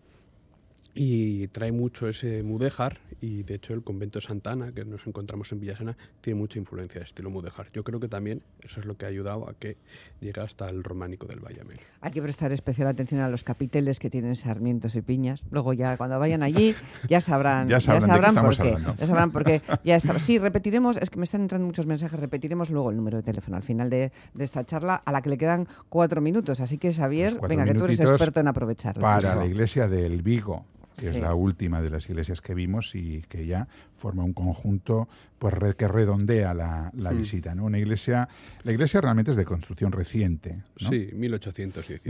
y 0.95 1.47
trae 1.47 1.71
mucho 1.71 2.08
ese 2.08 2.43
mudéjar 2.43 2.99
y 3.19 3.43
de 3.43 3.56
hecho 3.56 3.73
el 3.73 3.84
convento 3.84 4.19
de 4.19 4.25
Santa 4.25 4.51
Ana, 4.51 4.71
que 4.73 4.84
nos 4.86 5.08
encontramos 5.08 5.51
en 5.51 5.60
Villasana, 5.62 5.97
tiene 6.21 6.39
mucha 6.39 6.60
influencia 6.60 6.99
de 6.99 7.06
estilo 7.06 7.29
mudéjar. 7.29 7.67
Yo 7.73 7.84
creo 7.84 7.99
que 7.99 8.08
también 8.10 8.43
eso 8.62 8.79
es 8.79 8.86
lo 8.86 8.95
que 8.97 9.06
ha 9.06 9.08
ayudado 9.08 9.49
a 9.49 9.53
que 9.53 9.77
llegue 10.19 10.41
hasta 10.41 10.69
el 10.69 10.84
románico 10.84 11.25
del 11.25 11.39
Valle 11.39 11.60
de 11.60 11.63
Mena. 11.63 11.79
Hay 12.01 12.12
que 12.12 12.21
prestar 12.21 12.51
especial 12.51 12.88
atención 12.89 13.21
a 13.21 13.29
los 13.29 13.43
capiteles 13.43 13.99
que 13.99 14.10
tienen 14.10 14.36
sarmientos 14.36 14.95
y 14.95 15.01
piñas. 15.01 15.43
Luego 15.51 15.73
ya 15.73 15.95
cuando 15.97 16.19
vayan 16.19 16.43
allí 16.43 16.75
ya 17.10 17.21
sabrán, 17.21 17.67
Ya 17.69 17.79
sabrán 17.82 18.36
qué 18.36 18.41
por 18.41 18.56
qué. 18.58 18.62
hablando. 18.69 18.95
Ya 18.97 19.08
sabrán 19.08 19.32
por 19.32 19.43
qué. 19.45 19.62
Ya 19.84 19.95
está. 19.95 20.19
Sí, 20.19 20.38
repetiremos, 20.38 20.97
es 20.97 21.10
que 21.10 21.17
me 21.17 21.23
están 21.23 21.41
entrando 21.41 21.65
muchos 21.65 21.88
mensajes, 21.88 22.19
repetiremos 22.19 22.69
luego 22.69 22.89
el 22.91 22.97
número 22.97 23.17
de 23.17 23.23
teléfono 23.23 23.58
al 23.58 23.63
final 23.63 23.89
de, 23.89 24.12
de 24.34 24.43
esta 24.43 24.63
charla 24.65 24.95
a 24.95 25.12
la 25.12 25.21
que 25.21 25.29
le 25.29 25.38
quedan 25.38 25.67
cuatro 25.89 26.19
minutos. 26.21 26.60
Así 26.60 26.77
que 26.77 26.93
Xavier, 26.93 27.38
Pues 27.39 27.49
venga, 27.49 27.63
que 27.65 27.73
tú 27.73 27.86
eres 27.86 27.99
experto 28.01 28.41
en 28.41 28.47
aprovecharlo. 28.49 29.01
para 29.01 29.34
la 29.36 29.45
iglesia 29.45 29.88
del 29.88 30.21
Vigo, 30.21 30.65
que 30.95 31.01
Sí. 31.01 31.08
es 31.08 31.17
la 31.17 31.34
última 31.34 31.82
de 31.82 31.89
las 31.89 32.10
iglesias 32.10 32.41
que 32.41 32.53
vimos 32.53 32.95
y 32.95 33.21
que 33.29 33.45
ya 33.45 33.67
forma 33.97 34.23
un 34.23 34.34
conjunto 34.34 35.08
pues 35.39 35.53
re- 35.53 35.75
que 35.75 35.88
redondea 35.88 36.53
la, 36.53 36.91
la 36.95 37.12
Hmm. 37.12 37.17
visita. 37.17 37.53
¿no? 37.56 37.65
Una 37.65 37.77
iglesia, 37.79 38.29
la 38.63 38.71
iglesia 38.71 39.01
realmente 39.01 39.32
es 39.32 39.38
de 39.38 39.43
construcción 39.45 39.91
reciente, 39.91 40.62
¿no? 40.82 40.89
Sí, 40.89 41.10
1818. 41.13 42.10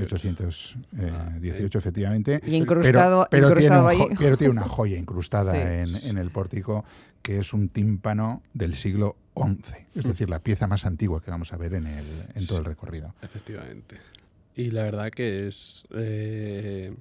1818, 0.93 1.77
efectivamente. 1.79 2.41
Y 2.45 2.55
incrustado, 2.55 3.27
pero, 3.29 3.47
pero 3.49 3.59
tiene 3.59 3.75
incrustado 3.75 3.87
un 3.89 3.97
jo- 3.97 4.09
ahí. 4.11 4.15
pero 4.17 4.37
tiene 4.37 4.51
una 4.51 4.67
joya 4.67 4.97
incrustada 4.97 5.53
Sí. 5.53 5.59
en, 5.61 6.09
en 6.09 6.17
el 6.17 6.29
pórtico 6.31 6.85
que 7.21 7.39
es 7.39 7.53
un 7.53 7.69
tímpano 7.69 8.41
del 8.53 8.75
siglo 8.75 9.15
XI, 9.35 9.87
es 9.95 10.03
decir, 10.05 10.29
la 10.29 10.39
pieza 10.39 10.67
más 10.67 10.85
antigua 10.85 11.21
que 11.21 11.31
vamos 11.31 11.53
a 11.53 11.57
ver 11.57 11.73
en, 11.75 11.87
el, 11.87 12.05
en 12.35 12.45
todo 12.47 12.59
el 12.59 12.65
recorrido. 12.65 13.15
Efectivamente. 13.21 13.97
Y 14.55 14.69
la 14.69 14.83
verdad 14.83 15.09
que 15.09 15.47
es 15.47 15.83
eh, 15.95 16.93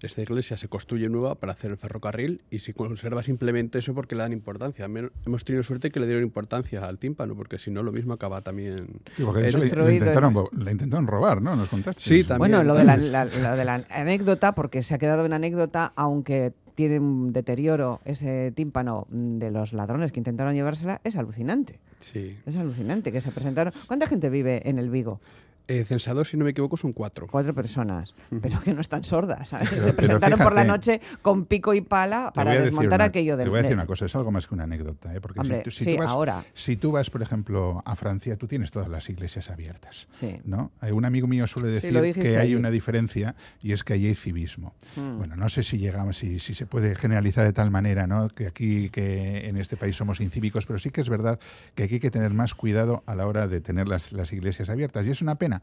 esta 0.00 0.22
iglesia 0.22 0.56
se 0.56 0.68
construye 0.68 1.08
nueva 1.10 1.34
para 1.34 1.52
hacer 1.52 1.70
el 1.70 1.76
ferrocarril 1.76 2.40
y 2.50 2.60
se 2.60 2.72
conserva 2.72 3.22
simplemente 3.22 3.78
eso 3.78 3.94
porque 3.94 4.14
le 4.14 4.22
dan 4.22 4.32
importancia. 4.32 4.86
Hemos 4.86 5.44
tenido 5.44 5.62
suerte 5.62 5.90
que 5.90 6.00
le 6.00 6.06
dieron 6.06 6.24
importancia 6.24 6.84
al 6.86 6.98
tímpano, 6.98 7.34
porque 7.36 7.58
si 7.58 7.70
no 7.70 7.82
lo 7.82 7.92
mismo 7.92 8.14
acaba 8.14 8.40
también. 8.40 8.86
Sí, 9.16 9.22
porque 9.22 9.42
de 9.42 9.48
hecho 9.48 9.58
le, 9.58 9.66
intentaron, 9.94 10.48
le 10.58 10.72
intentaron 10.72 11.06
robar, 11.06 11.42
¿no? 11.42 11.54
Nos 11.56 11.68
contaste. 11.68 12.00
Sí, 12.02 12.24
también. 12.24 12.38
Bueno, 12.38 12.64
lo 12.64 12.74
de 12.74 12.84
la, 12.84 12.96
la- 12.96 13.24
lo 13.50 13.56
de 13.56 13.64
la 13.66 13.84
anécdota, 13.90 14.54
porque 14.54 14.82
se 14.82 14.94
ha 14.94 14.98
quedado 14.98 15.26
en 15.26 15.34
anécdota, 15.34 15.92
aunque 15.96 16.52
tiene 16.74 16.98
un 16.98 17.32
deterioro 17.32 18.00
ese 18.04 18.50
tímpano 18.52 19.06
de 19.10 19.50
los 19.50 19.72
ladrones 19.74 20.10
que 20.10 20.20
intentaron 20.20 20.54
llevársela, 20.54 21.00
es 21.04 21.16
alucinante. 21.16 21.78
Sí. 22.00 22.36
Es 22.46 22.56
alucinante 22.56 23.12
que 23.12 23.20
se 23.20 23.30
presentaron. 23.30 23.72
¿Cuánta 23.86 24.06
gente 24.06 24.28
vive 24.28 24.68
en 24.68 24.78
el 24.78 24.90
Vigo? 24.90 25.20
Eh, 25.66 25.84
censados, 25.84 26.28
si 26.28 26.36
no 26.36 26.44
me 26.44 26.50
equivoco, 26.50 26.76
son 26.76 26.92
cuatro. 26.92 27.26
Cuatro 27.26 27.54
personas, 27.54 28.14
pero 28.42 28.60
que 28.60 28.74
no 28.74 28.80
están 28.82 29.02
sordas. 29.02 29.48
¿sabes? 29.48 29.70
Pero- 29.70 29.82
se 29.82 29.92
presentaron 29.94 30.38
por 30.38 30.54
la 30.54 30.64
noche 30.64 31.00
con 31.22 31.46
pico 31.46 31.72
y 31.72 31.80
pala 31.80 32.32
para 32.34 32.52
desmontar 32.60 32.98
una- 33.00 33.04
aquello 33.06 33.36
del. 33.36 33.44
Te 33.46 33.50
voy 33.50 33.58
a 33.60 33.62
decir 33.62 33.76
una 33.76 33.86
cosa, 33.86 34.04
es 34.06 34.14
algo 34.14 34.30
más 34.30 34.46
que 34.46 34.54
una 34.54 34.64
anécdota, 34.64 35.14
¿eh? 35.14 35.20
porque 35.22 35.40
Hombre, 35.40 35.58
si, 35.58 35.64
tú- 35.64 35.70
si 35.70 35.84
sí, 35.84 35.92
tú 35.94 35.98
vas, 36.00 36.08
ahora. 36.08 36.44
si 36.54 36.76
tú 36.76 36.92
vas, 36.92 37.08
por 37.08 37.22
ejemplo, 37.22 37.82
a 37.86 37.96
Francia, 37.96 38.36
tú 38.36 38.46
tienes 38.46 38.70
todas 38.70 38.88
las 38.88 39.08
iglesias 39.08 39.48
abiertas. 39.50 40.06
Sí. 40.12 40.38
¿no? 40.44 40.70
Hay 40.80 40.92
Un 40.92 41.04
amigo 41.06 41.26
mío 41.26 41.46
suele 41.46 41.68
decir 41.68 41.92
que 42.14 42.28
hay 42.36 42.36
allí. 42.36 42.54
una 42.56 42.70
diferencia 42.70 43.34
y 43.62 43.72
es 43.72 43.84
que 43.84 43.94
allí 43.94 44.08
hay 44.08 44.14
civismo. 44.14 44.74
Mm. 44.96 45.16
Bueno, 45.18 45.36
no 45.36 45.48
sé 45.48 45.62
si 45.62 45.78
llegamos, 45.78 46.18
si, 46.18 46.38
si 46.40 46.54
se 46.54 46.66
puede 46.66 46.94
generalizar 46.94 47.44
de 47.44 47.52
tal 47.54 47.70
manera, 47.70 48.06
¿no? 48.06 48.28
Que 48.28 48.46
aquí, 48.46 48.90
que 48.90 49.48
en 49.48 49.56
este 49.56 49.76
país 49.78 49.96
somos 49.96 50.20
incívicos, 50.20 50.66
pero 50.66 50.78
sí 50.78 50.90
que 50.90 51.00
es 51.00 51.08
verdad 51.08 51.40
que 51.74 51.84
aquí 51.84 51.94
hay 51.94 52.00
que 52.00 52.10
tener 52.10 52.32
más 52.34 52.54
cuidado 52.54 53.02
a 53.06 53.14
la 53.14 53.26
hora 53.26 53.48
de 53.48 53.60
tener 53.62 53.88
las, 53.88 54.12
las 54.12 54.32
iglesias 54.32 54.68
abiertas. 54.68 55.06
Y 55.06 55.10
es 55.10 55.22
una 55.22 55.36
pena, 55.36 55.53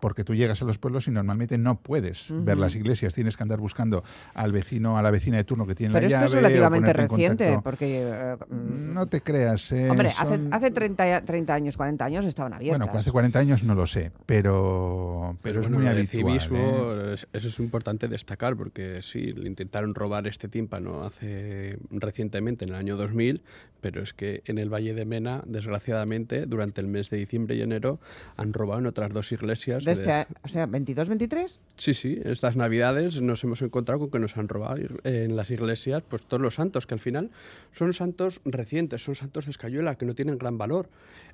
porque 0.00 0.24
tú 0.24 0.34
llegas 0.34 0.62
a 0.62 0.64
los 0.64 0.78
pueblos 0.78 1.06
y 1.08 1.10
normalmente 1.10 1.58
no 1.58 1.76
puedes 1.80 2.26
ver 2.30 2.56
las 2.56 2.74
iglesias, 2.74 3.14
tienes 3.14 3.36
que 3.36 3.42
andar 3.42 3.58
buscando 3.60 4.02
al 4.34 4.50
vecino, 4.52 4.96
a 4.96 5.02
la 5.02 5.10
vecina 5.10 5.36
de 5.36 5.44
turno 5.44 5.66
que 5.66 5.74
tiene 5.74 5.92
Pero 5.94 6.08
la 6.08 6.08
esto 6.08 6.16
llave. 6.18 6.26
es 6.26 6.32
o 6.32 6.36
relativamente 6.36 6.92
ponerte 6.94 7.02
en 7.02 7.08
reciente, 7.08 7.60
porque. 7.62 8.02
eh, 8.02 8.36
mm, 8.48 8.94
No 8.94 9.06
te 9.06 9.20
creas. 9.20 9.70
eh, 9.72 9.88
Hombre, 9.90 10.08
hace, 10.08 10.36
son- 10.36 10.52
hace 10.54 10.70
30, 10.70 11.22
30 11.24 11.54
años, 11.54 11.76
40 11.76 12.04
años 12.04 12.24
estaban 12.24 12.52
abiertas. 12.54 12.86
Bueno, 12.86 12.98
hace 12.98 13.10
40 13.12 13.38
años 13.38 13.62
no 13.62 13.74
lo 13.74 13.86
sé, 13.86 14.10
pero, 14.26 15.36
pero, 15.42 15.60
es 15.60 15.66
bueno, 15.66 15.78
muy 15.78 15.86
habitual. 15.88 16.08
civismo, 16.40 16.58
¿eh? 16.94 17.14
es- 17.14 17.26
eso 17.32 17.48
es 17.48 17.58
importante 17.60 18.08
destacar, 18.08 18.56
porque 18.56 19.00
sí, 19.02 19.32
le 19.32 19.46
intentaron 19.48 19.94
robar 19.94 20.26
este 20.26 20.48
tímpano 20.48 21.02
hace 21.04 21.78
recientemente, 21.90 22.64
en 22.64 22.70
el 22.70 22.76
año 22.76 22.96
2000, 22.96 23.42
pero 23.80 24.02
es 24.02 24.12
que 24.12 24.42
en 24.46 24.58
el 24.58 24.68
Valle 24.72 24.92
de 24.94 25.04
Mena, 25.04 25.42
desgraciadamente, 25.46 26.46
durante 26.46 26.80
el 26.80 26.86
mes 26.86 27.08
de 27.10 27.16
diciembre 27.16 27.56
y 27.56 27.62
enero, 27.62 27.98
han 28.36 28.52
robado 28.52 28.80
en 28.80 28.86
otras 28.86 29.10
dos 29.12 29.28
iglesias. 29.42 29.84
De 29.84 29.94
de- 29.94 30.00
este, 30.00 30.10
a- 30.12 30.26
o 30.42 30.48
sea, 30.48 30.66
22-23. 30.66 31.58
Sí, 31.76 31.94
sí, 31.94 32.20
estas 32.24 32.56
navidades 32.56 33.20
nos 33.20 33.42
hemos 33.44 33.62
encontrado 33.62 34.00
con 34.00 34.10
que 34.10 34.18
nos 34.18 34.36
han 34.36 34.48
robado 34.48 34.80
en 35.04 35.36
las 35.36 35.50
iglesias 35.50 36.02
pues 36.08 36.22
todos 36.22 36.40
los 36.42 36.54
santos, 36.54 36.86
que 36.86 36.94
al 36.94 37.00
final 37.00 37.30
son 37.72 37.92
santos 37.92 38.40
recientes, 38.44 39.02
son 39.02 39.14
santos 39.14 39.46
de 39.46 39.50
escayuela, 39.52 39.94
que 39.96 40.04
no 40.06 40.14
tienen 40.14 40.38
gran 40.38 40.58
valor 40.58 40.86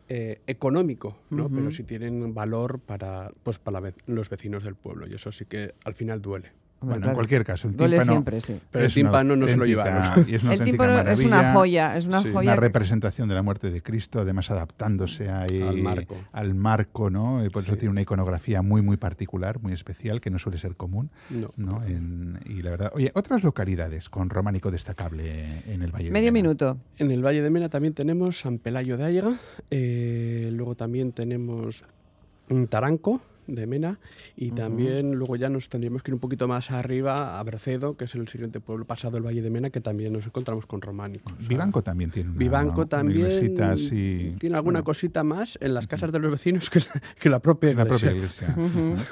eh, 0.08 0.40
económico, 0.46 1.18
¿no? 1.30 1.48
pero 1.50 1.70
sí 1.72 1.82
tienen 1.82 2.32
valor 2.34 2.78
para, 2.78 3.32
pues, 3.42 3.58
para 3.58 3.92
los 4.06 4.30
vecinos 4.30 4.62
del 4.62 4.74
pueblo, 4.76 5.06
y 5.06 5.14
eso 5.14 5.32
sí 5.32 5.44
que 5.46 5.74
al 5.84 5.94
final 5.94 6.22
duele. 6.22 6.52
Bueno, 6.78 7.08
en 7.08 7.14
cualquier 7.14 7.42
caso, 7.44 7.68
el 7.68 7.74
Duele 7.76 7.96
tímpano 7.96 8.12
siempre, 8.12 8.40
sí. 8.42 8.60
Pero 8.70 8.84
el 8.84 8.92
tímpano 8.92 9.34
no 9.34 9.46
se 9.48 9.56
lo 9.56 9.64
llevaron. 9.64 10.24
y 10.28 10.34
es 10.34 10.42
una 10.42 10.54
El 10.54 10.62
tímpano 10.64 10.98
es 10.98 11.20
una 11.20 11.52
joya, 11.54 11.96
es 11.96 12.06
una 12.06 12.20
Sí. 12.22 12.30
joya. 12.32 12.52
una 12.52 12.60
representación 12.60 13.28
de 13.28 13.34
la 13.34 13.42
muerte 13.42 13.70
de 13.70 13.82
Cristo, 13.82 14.20
además 14.20 14.50
adaptándose 14.50 15.30
ahí 15.30 15.62
Al 15.62 15.78
marco. 15.78 16.16
al 16.32 16.54
marco, 16.54 17.08
¿no? 17.10 17.44
Y 17.44 17.48
por 17.48 17.62
eso 17.62 17.72
Sí. 17.72 17.78
tiene 17.80 17.92
una 17.92 18.02
iconografía 18.02 18.60
muy, 18.62 18.82
muy 18.82 18.98
particular, 18.98 19.58
muy 19.60 19.72
especial, 19.72 20.20
que 20.20 20.30
no 20.30 20.38
suele 20.38 20.58
ser 20.58 20.76
común, 20.76 21.10
No. 21.30 21.50
¿no? 21.56 21.82
En- 21.82 22.40
y 22.44 22.60
la 22.62 22.70
verdad, 22.70 22.90
oye, 22.94 23.10
otras 23.14 23.42
localidades 23.42 24.10
con 24.10 24.28
románico 24.28 24.70
destacable 24.70 25.62
en 25.66 25.80
el 25.82 25.90
Valle 25.92 26.04
de 26.06 26.10
Medio 26.12 26.30
Mena? 26.30 26.42
minuto. 26.46 26.78
En 26.98 27.10
el 27.10 27.24
Valle 27.24 27.42
de 27.42 27.50
Mena 27.50 27.68
también 27.70 27.94
tenemos 27.94 28.40
San 28.40 28.58
Pelayo 28.58 28.96
de 28.98 29.04
Aiga, 29.04 29.34
eh, 29.70 30.50
luego 30.52 30.74
también 30.74 31.12
tenemos 31.12 31.84
un 32.50 32.66
Taranco 32.68 33.20
de 33.46 33.66
Mena 33.66 33.98
y 34.36 34.50
también 34.50 35.12
luego 35.14 35.36
ya 35.36 35.48
nos 35.48 35.68
tendríamos 35.68 36.02
que 36.02 36.10
ir 36.10 36.14
un 36.14 36.20
poquito 36.20 36.48
más 36.48 36.70
arriba 36.70 37.38
a 37.38 37.42
Bercedo, 37.42 37.96
que 37.96 38.04
es 38.04 38.14
el 38.14 38.28
siguiente 38.28 38.60
pueblo 38.60 38.84
pasado 38.84 39.16
el 39.16 39.24
Valle 39.24 39.42
de 39.42 39.50
Mena, 39.50 39.70
que 39.70 39.80
también 39.80 40.12
nos 40.12 40.26
encontramos 40.26 40.66
con 40.66 40.80
románicos. 40.80 41.32
O 41.32 41.36
sea, 41.36 41.48
Vivanco 41.48 41.82
también 41.82 42.10
tiene 42.10 42.30
una, 42.30 42.38
Vivanco 42.38 42.80
una 42.80 42.88
también 42.88 43.26
iglesita 43.26 43.72
así, 43.72 44.34
tiene 44.38 44.56
alguna 44.56 44.80
bueno, 44.80 44.84
cosita 44.84 45.24
más 45.24 45.58
en 45.60 45.74
las 45.74 45.86
casas 45.86 46.12
de 46.12 46.18
los 46.18 46.30
vecinos 46.30 46.70
que 46.70 46.80
la, 46.80 47.02
que 47.18 47.28
la 47.28 47.38
propia 47.40 47.70
en 47.70 47.76
la 47.76 47.84
iglesia. 47.84 48.08
propia 48.08 48.16
iglesia. 48.16 49.06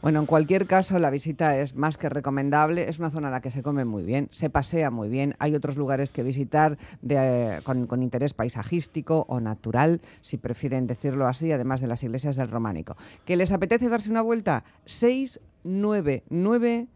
Bueno, 0.00 0.20
en 0.20 0.26
cualquier 0.26 0.66
caso, 0.66 0.96
la 1.00 1.10
visita 1.10 1.58
es 1.58 1.74
más 1.74 1.98
que 1.98 2.08
recomendable. 2.08 2.88
Es 2.88 3.00
una 3.00 3.10
zona 3.10 3.26
en 3.28 3.32
la 3.32 3.40
que 3.40 3.50
se 3.50 3.64
come 3.64 3.84
muy 3.84 4.04
bien, 4.04 4.28
se 4.30 4.48
pasea 4.48 4.92
muy 4.92 5.08
bien. 5.08 5.34
Hay 5.40 5.56
otros 5.56 5.76
lugares 5.76 6.12
que 6.12 6.22
visitar 6.22 6.78
de, 7.02 7.56
eh, 7.56 7.60
con, 7.64 7.88
con 7.88 8.04
interés 8.04 8.32
paisajístico 8.32 9.26
o 9.28 9.40
natural, 9.40 10.00
si 10.20 10.36
prefieren 10.36 10.86
decirlo 10.86 11.26
así, 11.26 11.50
además 11.50 11.80
de 11.80 11.88
las 11.88 12.04
iglesias 12.04 12.36
del 12.36 12.48
románico. 12.48 12.96
¿Que 13.24 13.36
les 13.36 13.50
apetece 13.50 13.88
darse 13.88 14.08
una 14.08 14.22
vuelta? 14.22 14.62
699 14.84 16.86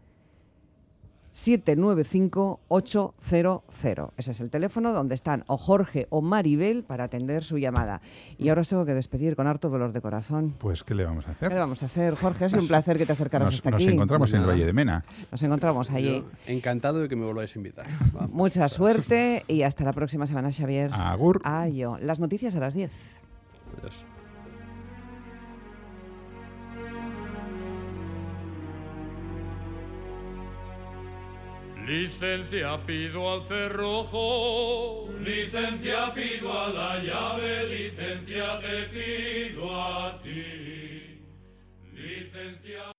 795-800. 1.33 4.11
Ese 4.17 4.31
es 4.31 4.39
el 4.39 4.49
teléfono 4.49 4.93
donde 4.93 5.13
están 5.15 5.43
o 5.47 5.57
Jorge 5.57 6.07
o 6.09 6.21
Maribel 6.21 6.83
para 6.83 7.05
atender 7.05 7.43
su 7.43 7.57
llamada. 7.57 8.01
Y 8.37 8.49
ahora 8.49 8.61
os 8.61 8.69
tengo 8.69 8.85
que 8.85 8.93
despedir 8.93 9.35
con 9.35 9.47
harto 9.47 9.69
dolor 9.69 9.91
de 9.93 10.01
corazón. 10.01 10.53
Pues, 10.59 10.83
¿qué 10.83 10.93
le 10.95 11.05
vamos 11.05 11.27
a 11.27 11.31
hacer? 11.31 11.49
¿Qué 11.49 11.55
le 11.55 11.59
vamos 11.59 11.81
a 11.83 11.87
hacer, 11.87 12.15
Jorge? 12.15 12.45
Ha 12.45 12.49
sido 12.49 12.61
un 12.61 12.67
placer 12.67 12.97
que 12.97 13.05
te 13.05 13.13
acercaras 13.13 13.47
Nos, 13.47 13.55
hasta 13.55 13.71
nos 13.71 13.81
aquí. 13.81 13.91
encontramos 13.91 14.33
en 14.33 14.41
el. 14.41 14.47
Valle 14.47 14.65
de 14.65 14.73
Mena. 14.73 15.03
Nos 15.31 15.41
encontramos 15.41 15.89
allí. 15.91 16.17
Yo 16.17 16.25
encantado 16.47 16.99
de 16.99 17.07
que 17.09 17.15
me 17.15 17.25
volváis 17.25 17.55
a 17.55 17.59
invitar. 17.59 17.85
Vamos. 18.13 18.31
Mucha 18.31 18.67
suerte 18.69 19.43
y 19.47 19.63
hasta 19.63 19.83
la 19.83 19.93
próxima 19.93 20.27
semana, 20.27 20.51
Xavier. 20.51 20.91
Agur. 20.93 21.41
Ayo. 21.43 21.97
Las 22.01 22.19
noticias 22.19 22.55
a 22.55 22.59
las 22.59 22.73
10. 22.73 22.91
Adiós. 23.79 24.03
Licencia 31.85 32.77
pido 32.85 33.33
al 33.33 33.43
cerrojo, 33.43 35.09
licencia 35.19 36.13
pido 36.13 36.57
a 36.57 36.69
la 36.69 37.03
llave, 37.03 37.67
licencia 37.67 38.61
te 38.61 38.83
pido 38.83 39.69
a 39.69 40.17
ti, 40.23 41.19
licencia. 41.93 42.83